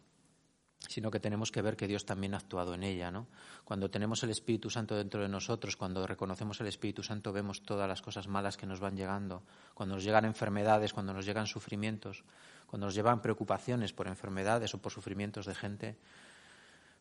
Sino 0.89 1.11
que 1.11 1.19
tenemos 1.19 1.51
que 1.51 1.61
ver 1.61 1.75
que 1.75 1.87
Dios 1.87 2.05
también 2.05 2.33
ha 2.33 2.37
actuado 2.37 2.73
en 2.73 2.83
ella. 2.83 3.11
¿no? 3.11 3.27
Cuando 3.63 3.89
tenemos 3.89 4.23
el 4.23 4.29
Espíritu 4.29 4.69
Santo 4.69 4.95
dentro 4.95 5.21
de 5.21 5.29
nosotros, 5.29 5.75
cuando 5.75 6.05
reconocemos 6.05 6.59
el 6.61 6.67
Espíritu 6.67 7.03
Santo, 7.03 7.33
vemos 7.33 7.63
todas 7.63 7.87
las 7.87 8.01
cosas 8.01 8.27
malas 8.27 8.57
que 8.57 8.65
nos 8.65 8.79
van 8.79 8.95
llegando. 8.95 9.43
Cuando 9.73 9.95
nos 9.95 10.03
llegan 10.03 10.25
enfermedades, 10.25 10.93
cuando 10.93 11.13
nos 11.13 11.25
llegan 11.25 11.47
sufrimientos, 11.47 12.23
cuando 12.67 12.87
nos 12.87 12.95
llevan 12.95 13.21
preocupaciones 13.21 13.93
por 13.93 14.07
enfermedades 14.07 14.73
o 14.73 14.81
por 14.81 14.91
sufrimientos 14.91 15.45
de 15.45 15.55
gente, 15.55 15.97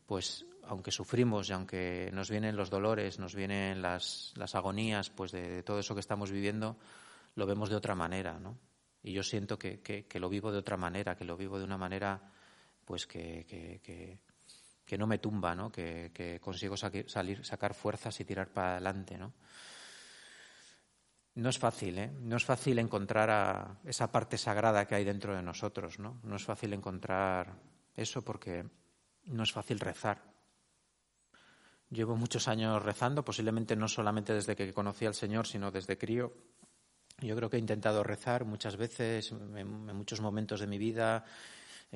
pues 0.07 0.47
aunque 0.67 0.91
sufrimos 0.91 1.49
y 1.49 1.53
aunque 1.53 2.11
nos 2.13 2.31
vienen 2.31 2.57
los 2.57 2.71
dolores, 2.71 3.19
nos 3.19 3.35
vienen 3.35 3.83
las, 3.83 4.33
las 4.37 4.55
agonías 4.55 5.11
pues 5.11 5.33
de, 5.33 5.63
todo 5.63 5.79
eso 5.79 5.95
que 5.95 6.01
estamos 6.01 6.31
viviendo, 6.31 6.77
lo 7.35 7.47
vemos 7.47 7.69
de 7.69 7.77
otra 7.77 7.95
manera, 7.95 8.39
¿no? 8.39 8.59
Y 9.03 9.13
yo 9.13 9.23
siento 9.23 9.59
que, 9.59 9.81
que, 9.81 10.19
lo 10.19 10.31
vivo 10.31 10.51
de 10.51 10.59
otra 10.59 10.79
manera, 10.79 11.15
que 11.15 11.27
lo 11.27 11.37
vivo 11.37 11.59
de 11.59 11.65
una 11.65 11.77
manera 11.77 12.23
pues 12.85 13.07
que, 13.07 13.45
que, 13.49 14.19
que 14.85 14.99
no 14.99 15.07
me 15.07 15.19
tumba, 15.19 15.55
¿no? 15.55 15.71
Que, 15.71 16.39
consigo 16.43 16.77
salir, 16.77 17.45
sacar 17.45 17.75
fuerzas 17.75 18.19
y 18.21 18.25
tirar 18.25 18.49
para 18.49 18.73
adelante, 18.73 19.17
¿no? 19.17 19.33
No 21.37 21.49
es 21.49 21.59
fácil, 21.59 21.99
¿eh? 21.99 22.13
No 22.21 22.37
es 22.37 22.45
fácil 22.45 22.79
encontrar 22.79 23.31
a 23.31 23.79
esa 23.85 24.13
parte 24.13 24.39
sagrada 24.39 24.87
que 24.87 24.95
hay 24.95 25.05
dentro 25.05 25.35
de 25.35 25.43
nosotros, 25.43 25.99
¿no? 25.99 26.21
No 26.23 26.37
es 26.37 26.45
fácil 26.45 26.73
encontrar 26.73 27.57
eso 27.97 28.23
porque 28.23 28.65
no 29.27 29.43
es 29.43 29.53
fácil 29.53 29.81
rezar. 29.81 30.23
Llevo 31.91 32.17
muchos 32.17 32.47
años 32.47 32.83
rezando, 32.83 33.25
posiblemente 33.25 33.75
no 33.75 33.89
solamente 33.89 34.33
desde 34.33 34.55
que 34.55 34.73
conocí 34.73 35.07
al 35.07 35.15
Señor, 35.15 35.47
sino 35.47 35.71
desde 35.71 35.99
crío. 35.99 36.33
Yo 37.21 37.35
creo 37.37 37.49
que 37.49 37.57
he 37.57 37.61
intentado 37.61 38.03
rezar 38.03 38.45
muchas 38.45 38.77
veces, 38.77 39.33
en, 39.33 39.87
muchos 39.97 40.21
momentos 40.21 40.61
de 40.61 40.67
mi 40.67 40.79
vida, 40.79 41.25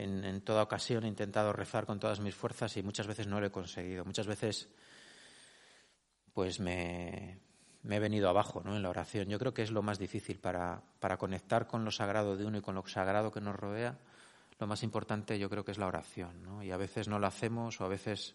en, 0.02 0.40
toda 0.42 0.62
ocasión 0.62 1.04
he 1.04 1.08
intentado 1.08 1.52
rezar 1.52 1.87
con 1.87 1.98
todas 1.98 2.20
mis 2.20 2.34
fuerzas 2.34 2.76
y 2.76 2.82
muchas 2.82 3.06
veces 3.06 3.26
no 3.26 3.40
lo 3.40 3.46
he 3.46 3.50
conseguido. 3.50 4.04
Muchas 4.04 4.26
veces, 4.26 4.68
pues 6.32 6.61
me, 6.61 7.38
he 7.88 7.98
venido 7.98 8.28
abajo 8.28 8.62
¿no? 8.64 8.76
en 8.76 8.82
la 8.82 8.90
oración. 8.90 9.28
Yo 9.28 9.38
creo 9.38 9.54
que 9.54 9.62
es 9.62 9.70
lo 9.70 9.82
más 9.82 9.98
difícil 9.98 10.38
para, 10.38 10.82
para 11.00 11.16
conectar 11.16 11.66
con 11.66 11.84
lo 11.84 11.90
sagrado 11.90 12.37
de 12.37 12.46
uno 12.46 12.58
y 12.58 12.62
con 12.62 12.74
lo 12.74 12.87
sagrado 12.87 13.32
que 13.32 13.40
nos 13.40 13.56
rodea 13.56 13.98
lo 14.58 14.66
más 14.66 14.82
importante 14.82 15.38
yo 15.38 15.48
creo 15.48 15.64
que 15.64 15.70
es 15.70 15.78
la 15.78 15.87
oración. 15.87 16.62
Y 16.62 16.70
a 16.70 16.76
veces 16.76 17.08
no 17.08 17.18
la 17.18 17.28
hacemos 17.28 17.80
o 17.80 17.84
a 17.84 17.88
veces 17.88 18.34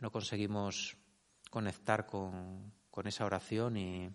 no 0.00 0.10
conseguimos 0.10 0.96
conectar 1.50 2.06
con, 2.06 2.72
esa 3.04 3.24
oración 3.24 3.76
y, 3.76 4.10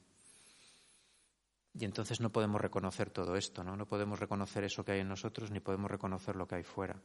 y 1.73 1.85
entonces 1.85 2.19
no 2.19 2.31
podemos 2.31 2.59
reconocer 2.59 3.09
todo 3.09 3.35
esto, 3.35 3.63
¿no? 3.63 3.75
No 3.75 3.85
podemos 3.85 4.19
reconocer 4.19 4.63
eso 4.63 4.83
que 4.83 4.93
hay 4.93 4.99
en 4.99 5.07
nosotros 5.07 5.51
ni 5.51 5.59
podemos 5.59 5.89
reconocer 5.89 6.35
lo 6.35 6.47
que 6.47 6.55
hay 6.55 6.63
fuera. 6.63 7.01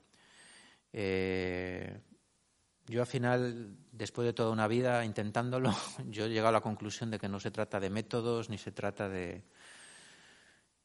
Eh, 0.93 2.01
yo 2.87 3.01
al 3.01 3.07
final, 3.07 3.77
después 3.93 4.27
de 4.27 4.33
toda 4.33 4.51
una 4.51 4.67
vida 4.67 5.05
intentándolo, 5.05 5.71
yo 6.09 6.25
he 6.25 6.29
llegado 6.29 6.49
a 6.49 6.53
la 6.53 6.61
conclusión 6.61 7.11
de 7.11 7.19
que 7.19 7.29
no 7.29 7.39
se 7.39 7.51
trata 7.51 7.79
de 7.79 7.91
métodos 7.91 8.51
ni 8.51 8.59
se 8.59 8.73
trata 8.73 9.09
de, 9.09 9.45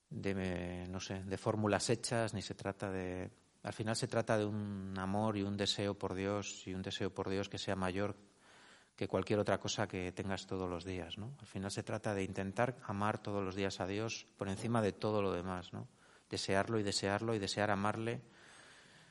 de, 0.10 0.88
no 0.90 1.00
sé, 1.00 1.24
de 1.24 1.38
fórmulas 1.38 1.90
hechas, 1.90 2.34
ni 2.34 2.42
se 2.42 2.56
trata 2.56 2.92
de... 2.92 3.32
Al 3.64 3.74
final 3.74 3.96
se 3.96 4.08
trata 4.08 4.38
de 4.38 4.46
un 4.46 4.94
amor 4.98 5.38
y 5.38 5.44
un 5.44 5.56
deseo 5.56 5.94
por 5.96 6.16
Dios 6.16 6.68
y 6.68 6.74
un 6.74 6.82
deseo 6.82 7.14
por 7.14 7.30
Dios 7.30 7.48
que 7.48 7.60
sea 7.60 7.76
mayor 7.76 8.16
que 9.02 9.08
cualquier 9.08 9.40
otra 9.40 9.60
cosa 9.60 9.88
que 9.88 10.12
tengas 10.12 10.46
todos 10.46 10.70
los 10.70 10.86
días, 10.86 11.18
¿no? 11.18 11.34
Al 11.40 11.48
final 11.48 11.72
se 11.72 11.82
trata 11.82 12.14
de 12.14 12.22
intentar 12.22 12.78
amar 12.84 13.18
todos 13.18 13.44
los 13.44 13.56
días 13.56 13.80
a 13.80 13.88
Dios 13.88 14.28
por 14.38 14.48
encima 14.48 14.80
de 14.80 14.92
todo 14.92 15.24
lo 15.24 15.34
demás, 15.34 15.74
¿no? 15.74 15.88
Desearlo 16.30 16.78
y 16.78 16.84
desearlo 16.84 17.34
y 17.34 17.40
desear 17.40 17.72
amarle 17.72 18.22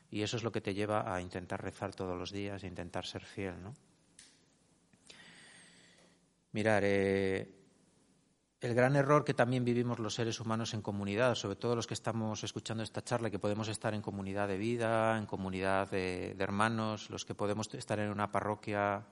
y 0.09 0.23
eso 0.23 0.37
es 0.37 0.45
lo 0.45 0.53
que 0.53 0.61
te 0.61 0.75
lleva 0.75 1.13
a 1.13 1.21
intentar 1.21 1.61
rezar 1.61 1.93
todos 1.93 2.17
los 2.17 2.31
días 2.31 2.63
e 2.63 2.69
intentar 2.69 3.05
ser 3.05 3.25
fiel, 3.25 3.61
¿no? 3.61 3.75
Mirar, 6.53 6.85
eh, 6.87 7.53
el 8.61 8.75
gran 8.77 8.95
error 8.95 9.25
que 9.25 9.35
también 9.35 9.65
vivimos 9.65 9.99
los 9.99 10.15
seres 10.15 10.39
humanos 10.39 10.73
en 10.73 10.83
comunidad, 10.83 11.35
sobre 11.35 11.57
todo 11.57 11.75
los 11.75 11.89
que 11.89 11.95
estamos 11.95 12.45
escuchando 12.45 12.85
esta 12.85 13.03
charla, 13.03 13.29
que 13.29 13.41
podemos 13.41 13.67
estar 13.67 13.93
en 13.93 14.03
comunidad 14.03 14.47
de 14.47 14.57
vida, 14.57 15.19
en 15.19 15.27
comunidad 15.27 15.91
de, 15.91 16.37
hermanos, 16.39 17.11
los 17.11 17.25
que 17.25 17.35
podemos 17.35 17.75
estar 17.75 17.99
en 17.99 18.11
una 18.11 18.31
parroquia 18.31 19.05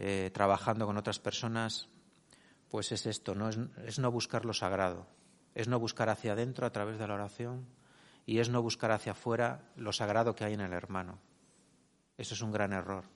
eh, 0.00 0.30
trabajando 0.32 0.86
con 0.86 0.96
otras 0.96 1.18
personas, 1.18 1.88
pues 2.68 2.92
es 2.92 3.04
esto, 3.06 3.34
¿no? 3.34 3.48
Es, 3.48 3.98
no 3.98 4.12
buscar 4.12 4.44
lo 4.44 4.52
sagrado, 4.52 5.08
es 5.56 5.66
no 5.66 5.80
buscar 5.80 6.08
hacia 6.08 6.34
adentro 6.34 6.66
a 6.66 6.70
través 6.70 7.00
de 7.00 7.08
la 7.08 7.14
oración 7.14 7.66
y 8.24 8.38
es 8.38 8.48
no 8.48 8.62
buscar 8.62 8.92
hacia 8.92 9.10
afuera 9.10 9.72
lo 9.74 9.92
sagrado 9.92 10.36
que 10.36 10.44
hay 10.44 10.54
en 10.54 10.60
el 10.60 10.72
hermano. 10.72 11.18
Eso 12.16 12.34
es 12.34 12.42
un 12.42 12.52
gran 12.52 12.72
error. 12.72 13.06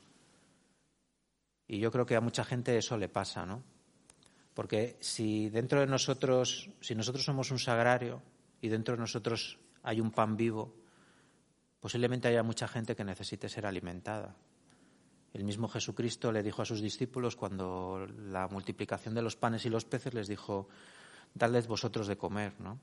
Y 1.69 1.79
yo 1.79 1.93
creo 1.93 2.05
que 2.05 2.17
a 2.17 2.21
mucha 2.21 2.45
gente 2.45 2.77
eso 2.77 2.97
le 2.97 3.09
pasa, 3.09 3.47
¿no? 3.47 3.63
Porque 4.53 4.97
si 4.99 5.51
dentro 5.51 5.79
de 5.79 5.87
nosotros, 5.87 6.69
si 6.81 6.97
nosotros 6.97 7.25
somos 7.25 7.53
un 7.53 7.61
sagrario 7.61 8.21
y 8.61 8.69
dentro 8.69 8.97
de 8.97 9.01
nosotros 9.01 9.61
hay 9.85 10.01
un 10.01 10.11
pan 10.11 10.37
vivo, 10.37 10.75
posiblemente 11.79 12.27
haya 12.27 12.43
mucha 12.43 12.67
gente 12.67 12.97
que 12.97 13.05
necesite 13.05 13.49
ser 13.49 13.67
alimentada. 13.67 14.35
El 15.33 15.45
mismo 15.45 15.69
Jesucristo 15.69 16.31
le 16.31 16.43
dijo 16.43 16.63
a 16.63 16.67
sus 16.67 16.81
discípulos 16.81 17.37
cuando 17.37 18.07
la 18.07 18.49
multiplicación 18.49 19.15
de 19.15 19.23
los 19.23 19.37
panes 19.37 19.65
y 19.65 19.71
los 19.71 19.85
peces 19.85 20.13
les 20.13 20.29
dijo, 20.29 20.69
dadles 21.35 21.67
vosotros 21.67 22.07
de 22.07 22.19
comer, 22.19 22.61
¿no? 22.61 22.79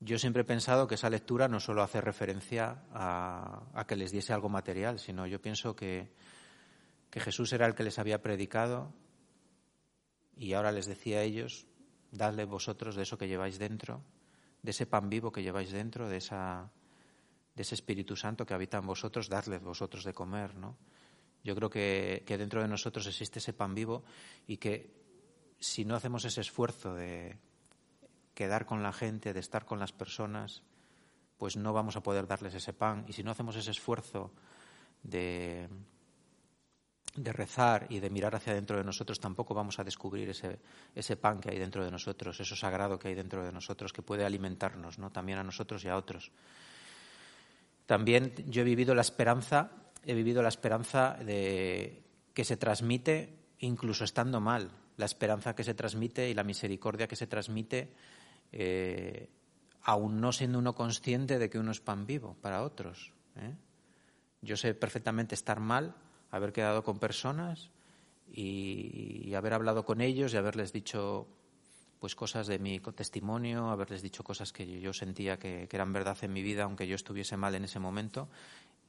Yo 0.00 0.18
siempre 0.18 0.42
he 0.42 0.44
pensado 0.44 0.86
que 0.86 0.96
esa 0.96 1.08
lectura 1.08 1.48
no 1.48 1.58
solo 1.58 1.82
hace 1.82 2.00
referencia 2.00 2.84
a, 2.92 3.84
que 3.88 3.96
les 3.96 4.12
diese 4.12 4.32
algo 4.32 4.48
material, 4.48 4.98
sino 4.98 5.26
yo 5.26 5.40
pienso 5.40 5.74
que, 5.74 6.12
que 7.10 7.20
Jesús 7.20 7.52
era 7.52 7.66
el 7.66 7.74
que 7.74 7.82
les 7.82 7.98
había 7.98 8.20
predicado 8.20 8.92
y 10.36 10.52
ahora 10.52 10.70
les 10.70 10.86
decía 10.86 11.18
a 11.18 11.22
ellos, 11.22 11.66
dadle 12.12 12.44
vosotros 12.44 12.94
de 12.94 13.02
eso 13.02 13.16
que 13.16 13.26
lleváis 13.26 13.58
dentro, 13.58 14.02
de 14.62 14.70
ese 14.70 14.86
pan 14.86 15.08
vivo 15.08 15.32
que 15.32 15.42
lleváis 15.42 15.72
dentro, 15.72 16.08
de, 16.08 16.18
esa, 16.18 16.70
de 17.56 17.62
ese 17.62 17.74
Espíritu 17.74 18.14
Santo 18.14 18.44
que 18.44 18.54
habita 18.54 18.78
en 18.78 18.86
vosotros, 18.86 19.28
dadle 19.28 19.58
vosotros 19.58 20.04
de 20.04 20.12
comer, 20.12 20.54
¿no? 20.54 20.76
Yo 21.42 21.54
creo 21.54 21.70
que, 21.70 22.22
que 22.26 22.38
dentro 22.38 22.60
de 22.60 22.68
nosotros 22.68 23.06
existe 23.06 23.38
ese 23.38 23.52
pan 23.52 23.74
vivo 23.74 24.04
y 24.46 24.58
que 24.58 24.94
si 25.58 25.84
no 25.84 25.94
hacemos 25.94 26.24
ese 26.24 26.40
esfuerzo 26.40 26.94
de 26.94 27.38
quedar 28.34 28.66
con 28.66 28.82
la 28.82 28.92
gente, 28.92 29.32
de 29.32 29.40
estar 29.40 29.64
con 29.64 29.78
las 29.78 29.92
personas, 29.92 30.62
pues 31.38 31.56
no 31.56 31.72
vamos 31.72 31.96
a 31.96 32.02
poder 32.02 32.26
darles 32.26 32.54
ese 32.54 32.72
pan. 32.72 33.04
Y 33.08 33.12
si 33.12 33.22
no 33.22 33.30
hacemos 33.30 33.56
ese 33.56 33.70
esfuerzo 33.70 34.32
de, 35.02 35.68
de 37.14 37.32
rezar 37.32 37.86
y 37.88 38.00
de 38.00 38.10
mirar 38.10 38.34
hacia 38.34 38.54
dentro 38.54 38.76
de 38.76 38.84
nosotros, 38.84 39.20
tampoco 39.20 39.54
vamos 39.54 39.78
a 39.78 39.84
descubrir 39.84 40.28
ese, 40.28 40.58
ese 40.94 41.16
pan 41.16 41.40
que 41.40 41.50
hay 41.50 41.58
dentro 41.58 41.84
de 41.84 41.90
nosotros, 41.90 42.38
eso 42.40 42.56
sagrado 42.56 42.98
que 42.98 43.08
hay 43.08 43.14
dentro 43.14 43.44
de 43.44 43.52
nosotros, 43.52 43.92
que 43.92 44.02
puede 44.02 44.24
alimentarnos, 44.24 44.98
¿no? 44.98 45.10
también 45.10 45.38
a 45.38 45.44
nosotros 45.44 45.84
y 45.84 45.88
a 45.88 45.96
otros. 45.96 46.30
También 47.86 48.34
yo 48.48 48.62
he 48.62 48.64
vivido 48.64 48.94
la 48.94 49.00
esperanza, 49.00 49.70
he 50.04 50.14
vivido 50.14 50.42
la 50.42 50.48
esperanza 50.48 51.16
de 51.24 52.02
que 52.34 52.44
se 52.44 52.56
transmite 52.56 53.38
incluso 53.60 54.04
estando 54.04 54.40
mal, 54.40 54.70
la 54.96 55.06
esperanza 55.06 55.54
que 55.54 55.64
se 55.64 55.74
transmite 55.74 56.28
y 56.28 56.34
la 56.34 56.44
misericordia 56.44 57.08
que 57.08 57.16
se 57.16 57.26
transmite, 57.26 57.92
eh, 58.52 59.30
aún 59.82 60.20
no 60.20 60.32
siendo 60.32 60.58
uno 60.58 60.74
consciente 60.74 61.38
de 61.38 61.48
que 61.48 61.58
uno 61.58 61.70
es 61.70 61.80
pan 61.80 62.06
vivo 62.06 62.36
para 62.40 62.62
otros. 62.62 63.12
¿eh? 63.36 63.54
Yo 64.42 64.56
sé 64.56 64.74
perfectamente 64.74 65.34
estar 65.34 65.60
mal 65.60 65.94
haber 66.30 66.52
quedado 66.52 66.82
con 66.82 66.98
personas 66.98 67.70
y, 68.30 69.34
haber 69.34 69.54
hablado 69.54 69.84
con 69.84 70.00
ellos 70.00 70.32
y 70.32 70.36
haberles 70.36 70.72
dicho 70.72 71.28
pues 71.98 72.14
cosas 72.14 72.46
de 72.46 72.58
mi 72.58 72.78
testimonio, 72.80 73.70
haberles 73.70 74.02
dicho 74.02 74.22
cosas 74.22 74.52
que 74.52 74.80
yo 74.80 74.92
sentía 74.92 75.38
que, 75.38 75.68
eran 75.70 75.92
verdad 75.92 76.16
en 76.22 76.32
mi 76.32 76.42
vida, 76.42 76.64
aunque 76.64 76.86
yo 76.86 76.94
estuviese 76.94 77.36
mal 77.36 77.54
en 77.54 77.64
ese 77.64 77.78
momento. 77.78 78.28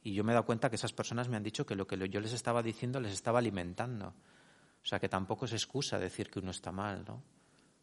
Y 0.04 0.14
yo 0.14 0.24
me 0.24 0.32
he 0.32 0.36
dado 0.36 0.46
cuenta 0.46 0.70
que 0.70 0.76
esas 0.76 0.94
personas 0.94 1.30
me 1.30 1.38
han 1.38 1.44
dicho 1.44 1.66
que 1.66 1.76
lo 1.76 1.88
que 1.88 1.98
yo 2.10 2.20
les 2.20 2.34
estaba 2.34 2.62
diciendo 2.62 3.00
les 3.00 3.14
estaba 3.14 3.40
alimentando. 3.40 4.08
O 4.08 4.86
sea, 4.86 5.00
que 5.00 5.10
tampoco 5.10 5.46
es 5.46 5.54
excusa 5.54 6.00
decir 6.00 6.30
que 6.30 6.40
uno 6.40 6.52
está 6.52 6.72
mal, 6.72 7.04
¿no? 7.06 7.22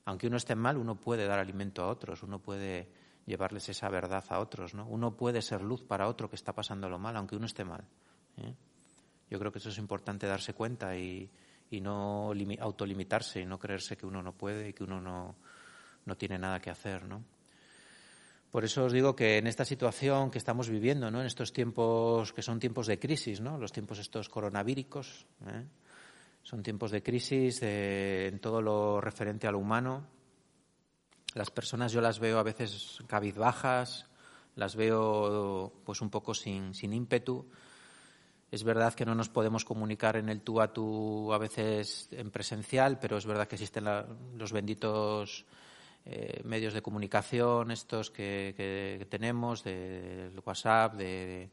Aunque 0.06 0.26
uno 0.26 0.36
esté 0.36 0.54
mal, 0.54 0.76
uno 0.76 0.96
puede 0.96 1.26
dar 1.26 1.38
alimento 1.38 1.82
a 1.82 1.88
otros, 1.88 2.22
uno 2.22 2.38
puede 2.38 2.88
llevarles 3.26 3.68
esa 3.68 3.88
verdad 3.88 4.24
a 4.28 4.38
otros, 4.38 4.74
¿no? 4.74 4.86
Uno 4.86 5.16
puede 5.16 5.40
ser 5.42 5.62
luz 5.62 5.82
para 5.82 6.08
otro 6.08 6.28
que 6.28 6.36
está 6.36 6.52
pasándolo 6.54 6.98
mal, 6.98 7.16
aunque 7.16 7.36
uno 7.36 7.46
esté 7.46 7.64
mal. 7.64 7.84
¿eh? 8.36 8.54
Yo 9.30 9.38
creo 9.38 9.50
que 9.50 9.58
eso 9.58 9.70
es 9.70 9.78
importante 9.78 10.26
darse 10.26 10.52
cuenta 10.52 10.96
y, 10.96 11.30
no 11.80 12.32
autolimitarse 12.60 13.40
y 13.40 13.46
no 13.46 13.58
creerse 13.58 13.96
que 13.96 14.06
uno 14.06 14.22
no 14.22 14.32
puede 14.32 14.68
y 14.68 14.72
que 14.72 14.84
uno 14.84 15.00
no, 15.00 15.36
no 16.04 16.16
tiene 16.16 16.38
nada 16.38 16.60
que 16.60 16.70
hacer, 16.70 17.04
¿no? 17.04 17.22
Por 18.54 18.64
eso 18.64 18.84
os 18.84 18.92
digo 18.92 19.16
que 19.16 19.38
en 19.38 19.48
esta 19.48 19.64
situación 19.64 20.30
que 20.30 20.38
estamos 20.38 20.68
viviendo, 20.68 21.10
¿no? 21.10 21.18
en 21.20 21.26
estos 21.26 21.52
tiempos 21.52 22.32
que 22.32 22.40
son 22.40 22.60
tiempos 22.60 22.86
de 22.86 23.00
crisis, 23.00 23.40
¿no? 23.40 23.58
los 23.58 23.72
tiempos 23.72 23.98
estos 23.98 24.28
coronavíricos, 24.28 25.26
¿eh? 25.48 25.64
son 26.44 26.62
tiempos 26.62 26.92
de 26.92 27.02
crisis 27.02 27.60
en 27.62 28.38
todo 28.38 28.62
lo 28.62 29.00
referente 29.00 29.48
a 29.48 29.50
lo 29.50 29.58
humano. 29.58 30.06
Las 31.34 31.50
personas 31.50 31.90
yo 31.90 32.00
las 32.00 32.20
veo 32.20 32.38
a 32.38 32.44
veces 32.44 32.98
cabizbajas, 33.08 34.06
las 34.54 34.76
veo 34.76 35.72
pues 35.84 36.00
un 36.00 36.10
poco 36.10 36.32
sin, 36.32 36.74
sin 36.74 36.92
ímpetu. 36.92 37.44
Es 38.54 38.62
verdad 38.62 38.94
que 38.94 39.04
no 39.04 39.16
nos 39.16 39.28
podemos 39.28 39.64
comunicar 39.64 40.14
en 40.14 40.28
el 40.28 40.42
tú 40.42 40.60
a 40.60 40.72
tú 40.72 41.32
a 41.32 41.38
veces 41.38 42.08
en 42.12 42.30
presencial, 42.30 43.00
pero 43.00 43.16
es 43.16 43.26
verdad 43.26 43.48
que 43.48 43.56
existen 43.56 43.84
los 44.38 44.52
benditos 44.52 45.44
eh, 46.04 46.40
medios 46.44 46.72
de 46.72 46.80
comunicación, 46.80 47.72
estos 47.72 48.12
que, 48.12 49.04
tenemos, 49.10 49.64
del 49.64 50.40
WhatsApp, 50.46 50.94
de, 50.94 51.50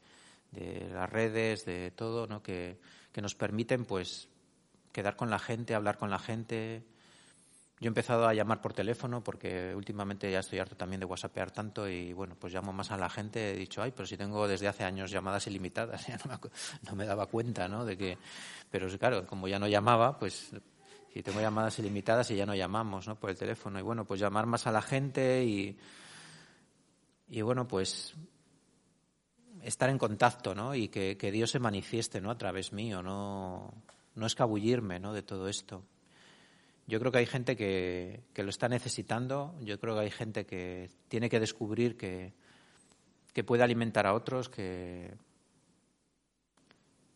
las 0.92 1.10
redes, 1.10 1.64
de 1.64 1.90
todo, 1.90 2.28
¿no? 2.28 2.40
que, 2.40 2.78
que 3.10 3.20
nos 3.20 3.34
permiten 3.34 3.84
pues 3.84 4.28
quedar 4.92 5.16
con 5.16 5.28
la 5.28 5.40
gente, 5.40 5.74
hablar 5.74 5.98
con 5.98 6.08
la 6.08 6.20
gente, 6.20 6.84
yo 7.82 7.88
he 7.88 7.90
empezado 7.90 8.28
a 8.28 8.32
llamar 8.32 8.60
por 8.60 8.72
teléfono 8.72 9.24
porque 9.24 9.74
últimamente 9.74 10.30
ya 10.30 10.38
estoy 10.38 10.60
harto 10.60 10.76
también 10.76 11.00
de 11.00 11.06
whatsappear 11.06 11.50
tanto 11.50 11.88
y 11.88 12.12
bueno, 12.12 12.36
pues 12.38 12.52
llamo 12.52 12.72
más 12.72 12.92
a 12.92 12.96
la 12.96 13.10
gente. 13.10 13.50
He 13.50 13.56
dicho, 13.56 13.82
ay, 13.82 13.90
pero 13.90 14.06
si 14.06 14.16
tengo 14.16 14.46
desde 14.46 14.68
hace 14.68 14.84
años 14.84 15.10
llamadas 15.10 15.48
ilimitadas, 15.48 16.06
ya 16.06 16.16
no 16.88 16.94
me, 16.94 17.04
daba 17.04 17.26
cuenta, 17.26 17.66
¿no? 17.66 17.84
De 17.84 17.98
que, 17.98 18.16
pero 18.70 18.86
claro, 18.98 19.26
como 19.26 19.48
ya 19.48 19.58
no 19.58 19.66
llamaba, 19.66 20.16
pues 20.16 20.52
si 21.12 21.22
tengo 21.24 21.40
llamadas 21.40 21.76
ilimitadas 21.80 22.30
y 22.30 22.36
ya 22.36 22.46
no 22.46 22.54
llamamos, 22.54 23.08
¿no? 23.08 23.18
Por 23.18 23.30
el 23.30 23.36
teléfono. 23.36 23.80
Y 23.80 23.82
bueno, 23.82 24.04
pues 24.04 24.20
llamar 24.20 24.46
más 24.46 24.68
a 24.68 24.70
la 24.70 24.80
gente 24.80 25.42
y, 25.42 25.76
y 27.30 27.42
bueno, 27.42 27.66
pues 27.66 28.14
estar 29.60 29.90
en 29.90 29.98
contacto, 29.98 30.54
¿no? 30.54 30.72
Y 30.72 30.86
que, 30.86 31.16
que 31.16 31.32
Dios 31.32 31.50
se 31.50 31.58
manifieste, 31.58 32.20
¿no? 32.20 32.30
A 32.30 32.38
través 32.38 32.72
mío, 32.72 33.02
no, 33.02 33.74
no 34.14 34.26
escabullirme, 34.26 35.00
¿no? 35.00 35.12
De 35.12 35.24
todo 35.24 35.48
esto. 35.48 35.82
Yo 36.86 36.98
creo 36.98 37.12
que 37.12 37.18
hay 37.18 37.26
gente 37.26 37.56
que, 37.56 38.24
lo 38.36 38.50
está 38.50 38.68
necesitando, 38.68 39.54
yo 39.60 39.78
creo 39.78 39.94
que 39.94 40.00
hay 40.00 40.10
gente 40.10 40.46
que 40.46 40.90
tiene 41.08 41.28
que 41.28 41.40
descubrir 41.40 41.96
que, 41.96 42.34
que 43.32 43.44
puede 43.44 43.62
alimentar 43.62 44.06
a 44.06 44.14
otros, 44.14 44.48
que, 44.48 45.14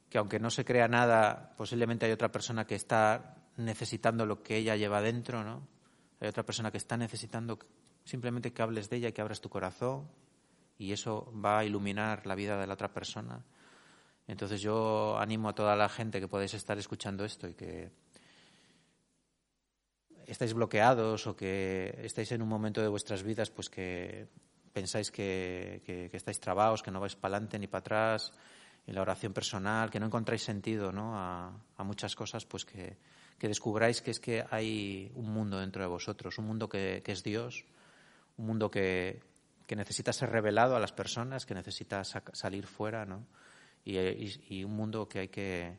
que 0.08 0.18
aunque 0.18 0.38
no 0.38 0.50
se 0.50 0.64
crea 0.64 0.88
nada, 0.88 1.54
posiblemente 1.56 2.06
hay 2.06 2.12
otra 2.12 2.30
persona 2.30 2.66
que 2.66 2.76
está 2.76 3.36
necesitando 3.56 4.24
lo 4.24 4.42
que 4.42 4.56
ella 4.56 4.76
lleva 4.76 5.00
dentro, 5.00 5.42
¿no? 5.42 5.66
Hay 6.20 6.28
otra 6.28 6.44
persona 6.44 6.70
que 6.70 6.78
está 6.78 6.96
necesitando 6.96 7.58
simplemente 8.04 8.52
que 8.52 8.62
hables 8.62 8.88
de 8.88 8.96
ella 8.96 9.08
y 9.08 9.12
que 9.12 9.20
abras 9.20 9.40
tu 9.40 9.48
corazón 9.48 10.08
y 10.78 10.92
eso 10.92 11.32
va 11.32 11.58
a 11.58 11.64
iluminar 11.64 12.26
la 12.26 12.34
vida 12.34 12.58
de 12.58 12.66
la 12.66 12.74
otra 12.74 12.92
persona. 12.92 13.44
Entonces 14.26 14.60
yo 14.60 15.18
animo 15.18 15.48
a 15.48 15.54
toda 15.54 15.76
la 15.76 15.88
gente 15.88 16.20
que 16.20 16.28
podéis 16.28 16.54
estar 16.54 16.78
escuchando 16.78 17.24
esto 17.24 17.48
y 17.48 17.54
que 17.54 17.90
estáis 20.26 20.52
bloqueados 20.52 21.26
o 21.26 21.36
que 21.36 21.94
estáis 22.02 22.32
en 22.32 22.42
un 22.42 22.48
momento 22.48 22.82
de 22.82 22.88
vuestras 22.88 23.22
vidas 23.22 23.50
pues 23.50 23.70
que 23.70 24.26
pensáis 24.72 25.10
que, 25.10 25.80
estáis 26.12 26.38
trabados, 26.40 26.82
que 26.82 26.90
no 26.90 27.00
vais 27.00 27.16
para 27.16 27.36
adelante 27.36 27.58
ni 27.58 27.66
para 27.66 27.80
atrás, 27.80 28.32
en 28.86 28.94
la 28.94 29.00
oración 29.00 29.32
personal, 29.32 29.88
que 29.90 29.98
no 29.98 30.06
encontráis 30.06 30.42
sentido 30.42 30.92
¿no? 30.92 31.16
A, 31.16 31.52
muchas 31.84 32.14
cosas, 32.14 32.44
pues 32.44 32.64
que, 32.64 32.98
descubráis 33.40 34.02
que 34.02 34.10
es 34.10 34.20
que 34.20 34.44
hay 34.50 35.10
un 35.14 35.32
mundo 35.32 35.58
dentro 35.60 35.80
de 35.82 35.88
vosotros, 35.88 36.36
un 36.38 36.46
mundo 36.46 36.68
que, 36.68 37.02
es 37.04 37.22
Dios, 37.22 37.64
un 38.36 38.46
mundo 38.46 38.70
que, 38.70 39.22
necesita 39.70 40.12
ser 40.12 40.30
revelado 40.30 40.76
a 40.76 40.80
las 40.80 40.92
personas, 40.92 41.46
que 41.46 41.54
necesita 41.54 42.04
salir 42.04 42.66
fuera, 42.66 43.06
¿no? 43.06 43.26
y 43.84 44.64
un 44.64 44.74
mundo 44.74 45.08
que 45.08 45.20
hay 45.20 45.28
que, 45.28 45.78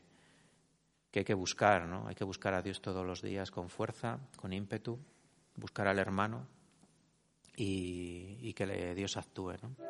que 1.11 1.19
hay 1.19 1.25
que 1.25 1.33
buscar, 1.33 1.87
¿no? 1.87 2.07
Hay 2.07 2.15
que 2.15 2.23
buscar 2.23 2.53
a 2.53 2.61
Dios 2.61 2.81
todos 2.81 3.05
los 3.05 3.21
días 3.21 3.51
con 3.51 3.69
fuerza, 3.69 4.19
con 4.35 4.53
ímpetu, 4.53 4.99
buscar 5.55 5.87
al 5.87 5.99
hermano 5.99 6.47
y, 7.55 8.37
y 8.41 8.53
que 8.53 8.93
Dios 8.93 9.17
actúe, 9.17 9.53
¿no? 9.61 9.86